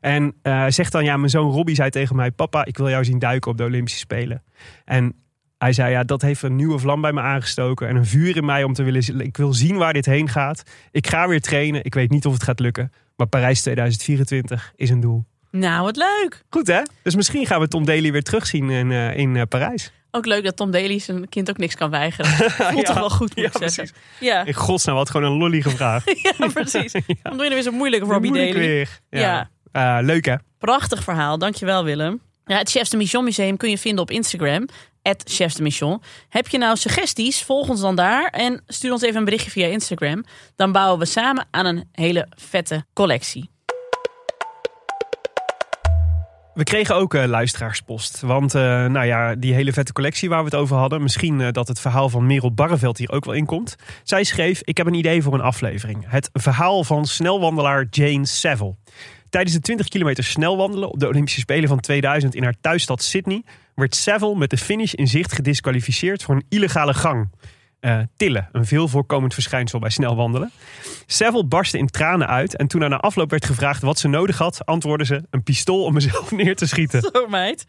[0.00, 3.04] En hij zegt dan, ja, mijn zoon Robbie zei tegen mij, papa, ik wil jou
[3.04, 4.42] zien duiken op de Olympische Spelen.
[4.84, 5.14] En
[5.58, 8.44] hij zei, ja, dat heeft een nieuwe vlam bij me aangestoken en een vuur in
[8.44, 10.62] mij om te willen, ik wil zien waar dit heen gaat.
[10.90, 14.90] Ik ga weer trainen, ik weet niet of het gaat lukken, maar Parijs 2024 is
[14.90, 15.24] een doel.
[15.50, 16.42] Nou, wat leuk.
[16.50, 16.82] Goed hè?
[17.02, 19.92] Dus misschien gaan we Tom Daly weer terugzien in, eh, in eh, Parijs.
[20.10, 22.30] Ook leuk dat Tom Daly zijn kind ook niks kan weigeren.
[22.70, 22.82] Voelt Ja.
[22.82, 23.74] toch wel goed, moet Ja, ik zeggen.
[23.74, 23.92] precies.
[24.20, 24.44] Ja.
[24.44, 26.12] In godsnaam, wat gewoon een lolly gevraagd.
[26.38, 26.92] ja, precies.
[27.22, 28.66] Dan doe je er weer zo moeilijk, Robbie Moeilijk Daly.
[28.66, 28.98] weer.
[29.10, 29.48] Ja.
[29.72, 29.98] Ja.
[29.98, 30.34] Eh, leuk hè?
[30.58, 32.20] Prachtig verhaal, dankjewel Willem.
[32.44, 34.66] Ja, het Chefs de Mission Museum kun je vinden op Instagram.
[35.24, 36.02] Chefs de Mission.
[36.28, 37.42] Heb je nou suggesties?
[37.42, 40.24] Volg ons dan daar en stuur ons even een berichtje via Instagram.
[40.56, 43.50] Dan bouwen we samen aan een hele vette collectie.
[46.60, 48.20] We kregen ook eh, luisteraarspost.
[48.20, 51.02] Want eh, nou ja, die hele vette collectie waar we het over hadden.
[51.02, 53.76] Misschien eh, dat het verhaal van Merel Barreveld hier ook wel in komt.
[54.02, 56.04] Zij schreef, ik heb een idee voor een aflevering.
[56.06, 58.74] Het verhaal van snelwandelaar Jane Saville.
[59.28, 63.42] Tijdens de 20 kilometer snelwandelen op de Olympische Spelen van 2000 in haar thuisstad Sydney...
[63.74, 67.30] werd Saville met de finish in zicht gedisqualificeerd voor een illegale gang.
[67.80, 70.50] Eh, tillen, een veel voorkomend verschijnsel bij snelwandelen.
[71.06, 74.38] Saville barstte in tranen uit en toen haar na afloop werd gevraagd wat ze nodig
[74.38, 77.00] had, antwoordde ze een pistool om mezelf neer te schieten.
[77.12, 77.66] Zo meid.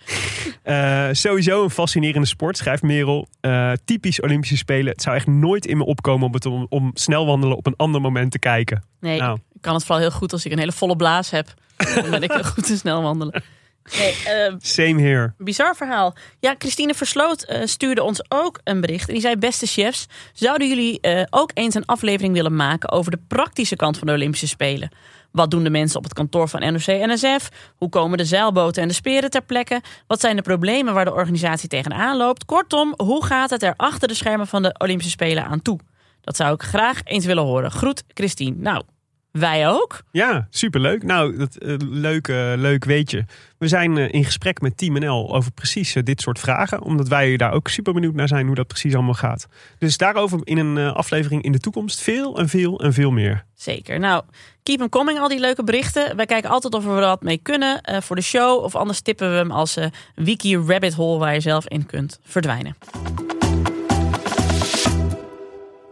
[0.63, 3.27] Eh, sowieso een fascinerende sport, schrijft Merel.
[3.41, 4.91] Eh, typisch Olympische Spelen.
[4.91, 8.01] Het zou echt nooit in me opkomen om, het om, om snelwandelen op een ander
[8.01, 8.83] moment te kijken.
[8.99, 9.37] Nee, Nou.
[9.53, 11.53] ik kan het vooral heel goed als ik een hele volle blaas heb.
[11.95, 13.43] Dan ben ik heel goed in snel wandelen.
[13.97, 15.33] Nee, eh, Same here.
[15.37, 16.15] bizar verhaal.
[16.39, 19.07] Ja, Christine Versloot eh, stuurde ons ook een bericht.
[19.07, 23.11] En die zei, beste chefs, zouden jullie eh, ook eens een aflevering willen maken over
[23.11, 24.91] de praktische kant van de Olympische Spelen?
[25.31, 27.49] Wat doen de mensen op het kantoor van NOC-NSF?
[27.75, 29.81] Hoe komen de zeilboten en de speren ter plekke?
[30.07, 32.45] Wat zijn de problemen waar de organisatie tegenaan loopt?
[32.45, 35.79] Kortom, hoe gaat het er achter de schermen van de Olympische Spelen aan toe?
[36.21, 37.71] Dat zou ik graag eens willen horen.
[37.71, 38.55] Groet, Christine.
[38.57, 38.83] Nou,
[39.31, 40.01] wij ook.
[40.11, 41.03] Ja, superleuk.
[41.03, 43.25] Nou, dat, eh, leuk, eh, leuk weet je.
[43.57, 46.81] We zijn eh, in gesprek met Team NL over precies dit soort vragen.
[46.81, 49.47] Omdat wij daar ook super benieuwd naar zijn hoe dat precies allemaal gaat.
[49.77, 53.45] Dus daarover in een aflevering in de toekomst veel en veel en veel meer.
[53.53, 53.99] Zeker.
[53.99, 54.23] Nou,
[54.63, 56.15] keep them coming, al die leuke berichten.
[56.15, 58.63] Wij kijken altijd of we er wat mee kunnen voor de show.
[58.63, 59.77] Of anders tippen we hem als
[60.15, 62.75] wiki rabbit hole waar je zelf in kunt verdwijnen.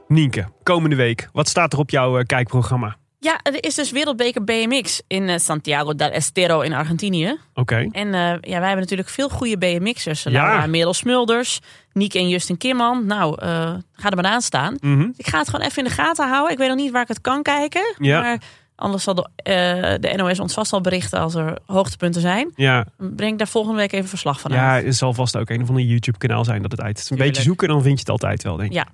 [0.07, 1.29] Nienke, komende week.
[1.31, 2.98] Wat staat er op jouw kijkprogramma?
[3.21, 7.37] Ja, er is dus Wereldbeker BMX in eh, Santiago del Estero in Argentinië.
[7.53, 7.87] Oké.
[7.91, 10.23] En eh, ja, wij hebben natuurlijk veel goede BMX'ers.
[10.23, 10.31] Ja.
[10.31, 11.59] Laura Merel Smulders,
[11.93, 13.05] Niek en Justin Kimman.
[13.05, 14.77] Nou, eh, ga er maar aan staan.
[14.81, 15.09] Mhm.
[15.17, 16.51] Ik ga het gewoon even in de gaten houden.
[16.51, 17.95] Ik weet nog niet waar ik het kan kijken.
[17.97, 18.21] Ja.
[18.21, 18.41] Maar
[18.75, 19.27] anders zal de,
[19.99, 22.51] de NOS ons vast al berichten als er hoogtepunten zijn.
[22.55, 24.85] Ja, Breng ik daar volgende week even verslag van ja, uit.
[24.85, 26.97] het zal vast ook een of ander YouTube-kanaal zijn dat het uit.
[26.99, 27.29] Een Tuurlijk.
[27.29, 28.75] beetje zoeken, dan vind je het altijd wel, denk ik.
[28.75, 28.87] Ja.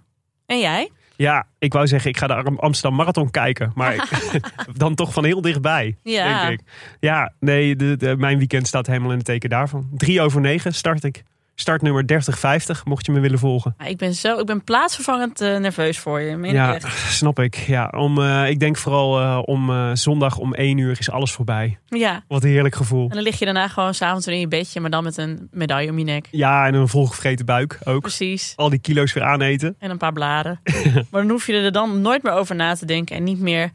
[0.45, 0.89] En jij?
[1.17, 3.71] Ja, ik wou zeggen, ik ga de Am- Amsterdam Marathon kijken.
[3.75, 4.09] Maar
[4.73, 6.45] dan toch van heel dichtbij, Ja.
[6.47, 6.67] denk ik.
[6.99, 9.89] Ja, nee, de, de- mijn weekend staat helemaal in het teken daarvan.
[9.93, 11.23] Drie over negen start ik.
[11.55, 13.75] Startnummer 3050, mocht je me willen volgen.
[13.87, 16.37] Ik ben, zo, ik ben plaatsvervangend eh, nerveus voor je.
[16.37, 17.13] Ja, echt.
[17.13, 17.55] snap ik.
[17.55, 21.77] Ja, om, eh, ik denk vooral eh, om zondag om één uur is alles voorbij.
[21.87, 22.23] ja.
[22.27, 23.09] Wat een heerlijk gevoel.
[23.09, 25.47] En dan lig je daarna gewoon s'avonds weer in je bedje, maar dan met een
[25.51, 26.27] medaille om je nek.
[26.31, 28.01] Ja, en een volgevreten buik ook.
[28.01, 28.53] Precies.
[28.55, 29.75] Al die kilo's weer aaneten.
[29.79, 30.59] En een paar bladen.
[31.11, 33.15] maar dan hoef je er dan nooit meer over na te denken.
[33.15, 33.71] En niet meer,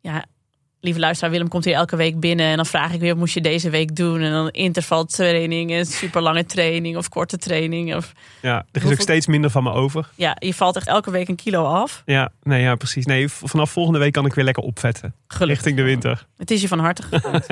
[0.00, 0.24] ja,
[0.84, 2.46] lieve luisteraar, Willem komt hier elke week binnen.
[2.46, 4.20] En dan vraag ik weer, wat moest je deze week doen?
[4.20, 7.94] En dan intervaltraining en super lange training of korte training.
[7.94, 10.08] Of, Ja, er is Hoeveel- ook steeds minder van me over.
[10.14, 12.02] ja, je valt echt elke week een kilo af.
[12.06, 13.06] Ja, nee, ja, precies.
[13.06, 15.14] Nee, vanaf volgende week kan ik weer lekker opvetten.
[15.28, 15.48] Gelukkig.
[15.56, 16.26] Richting de winter.
[16.36, 17.46] Het is je van harte gegund.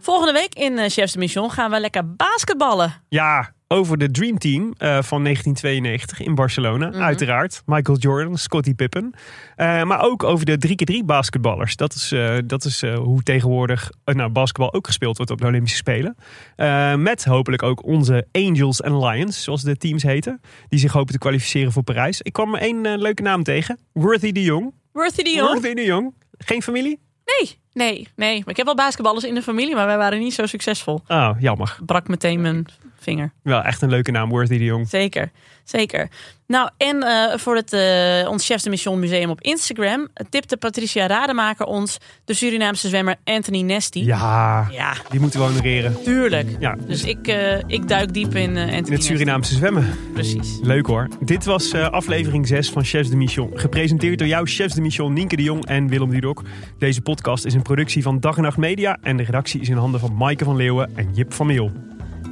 [0.00, 2.94] Volgende week in eh, Chefs de Mission gaan we lekker basketballen.
[3.08, 6.88] Ja, over de Dream Team eh, van 1992 in Barcelona.
[6.88, 7.00] Mhm.
[7.00, 7.62] Uiteraard.
[7.66, 9.14] Michael Jordan, Scottie Pippen.
[9.56, 11.76] Eh, maar ook over de 3x3 basketballers.
[11.76, 15.46] Dat is, eh, dat is eh, hoe tegenwoordig nou, basketbal ook gespeeld wordt op de
[15.46, 16.16] Olympische Spelen.
[16.56, 20.40] Eh, met hopelijk ook onze Angels en Lions, zoals de teams heten.
[20.68, 22.22] Die zich hopen te kwalificeren voor Parijs.
[22.22, 23.78] Ik kwam er één leuke naam tegen.
[23.92, 24.74] Worthy de Jong.
[24.92, 25.52] Worthy de Jong?
[25.52, 26.14] Worthy de Jong.
[26.38, 27.00] Geen familie?
[27.24, 28.38] Nee, Nee, nee.
[28.38, 31.02] Maar ik heb wel basketballers in de familie, maar wij waren niet zo succesvol.
[31.08, 31.76] Oh, jammer.
[31.86, 32.66] Brak meteen mijn
[32.98, 33.32] vinger.
[33.42, 34.88] Wel echt een leuke naam, Worthy de Jong.
[34.88, 35.30] Zeker,
[35.64, 36.08] zeker.
[36.46, 41.06] Nou, en eh, voor het, eh, ons Chefs de Mission Museum op Instagram tipte Patricia
[41.06, 43.98] Rademaker ons de Surinaamse zwemmer Anthony Nesty.
[43.98, 46.02] Ja, Ja, die moeten we honoreren.
[46.02, 46.48] tuurlijk.
[46.58, 49.06] Ja, Dus ik, eh, ik duik diep in Anthony in het Nesty.
[49.06, 49.98] Surinaamse zwemmen.
[50.12, 50.58] Precies.
[50.62, 51.08] Leuk hoor.
[51.20, 53.50] Dit was aflevering 6 van Chefs de Mission.
[53.54, 56.42] Gepresenteerd door jouw Chefs de Mission Nienke de Jong en Willem Dudok.
[56.78, 58.98] Deze podcast is een productie van Dag en Nacht Media.
[59.00, 61.72] En de redactie is in handen van Maaike van Leeuwen en Jip van Meel.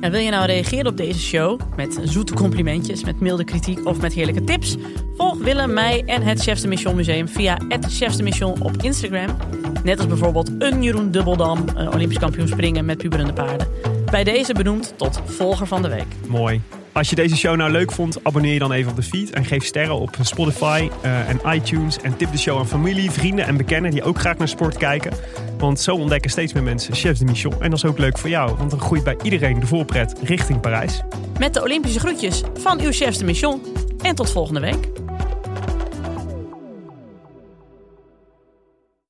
[0.01, 4.01] En wil je nou reageren op deze show met zoete complimentjes, met milde kritiek of
[4.01, 4.77] met heerlijke tips?
[5.17, 8.83] Volg Willem, mij en het Chefs de Mission Museum via het Chefs de Mission op
[8.83, 9.37] Instagram.
[9.85, 13.69] Net als bijvoorbeeld een Jeroen Dubbeldam, eh, Olympisch kampioen springen met puberende paarden.
[14.11, 16.29] Bij deze benoemd tot volger van de week.
[16.29, 16.61] Mooi.
[17.01, 19.31] Als je deze show nou leuk vond, abonneer je dan even op de feed.
[19.31, 22.01] En geef sterren op Spotify eh, en iTunes.
[22.01, 25.13] En tip de show aan familie, vrienden en bekenden die ook graag naar sport kijken.
[25.59, 27.53] Want zo ontdekken steeds meer mensen Chefs de Mission.
[27.61, 30.61] En dat is ook leuk voor jou, want dan groeit bij iedereen de voorpret richting
[30.61, 31.01] Parijs.
[31.39, 33.63] Met de Olympische groetjes van uw Chefs de Mission.
[34.03, 35.10] En tot volgende week.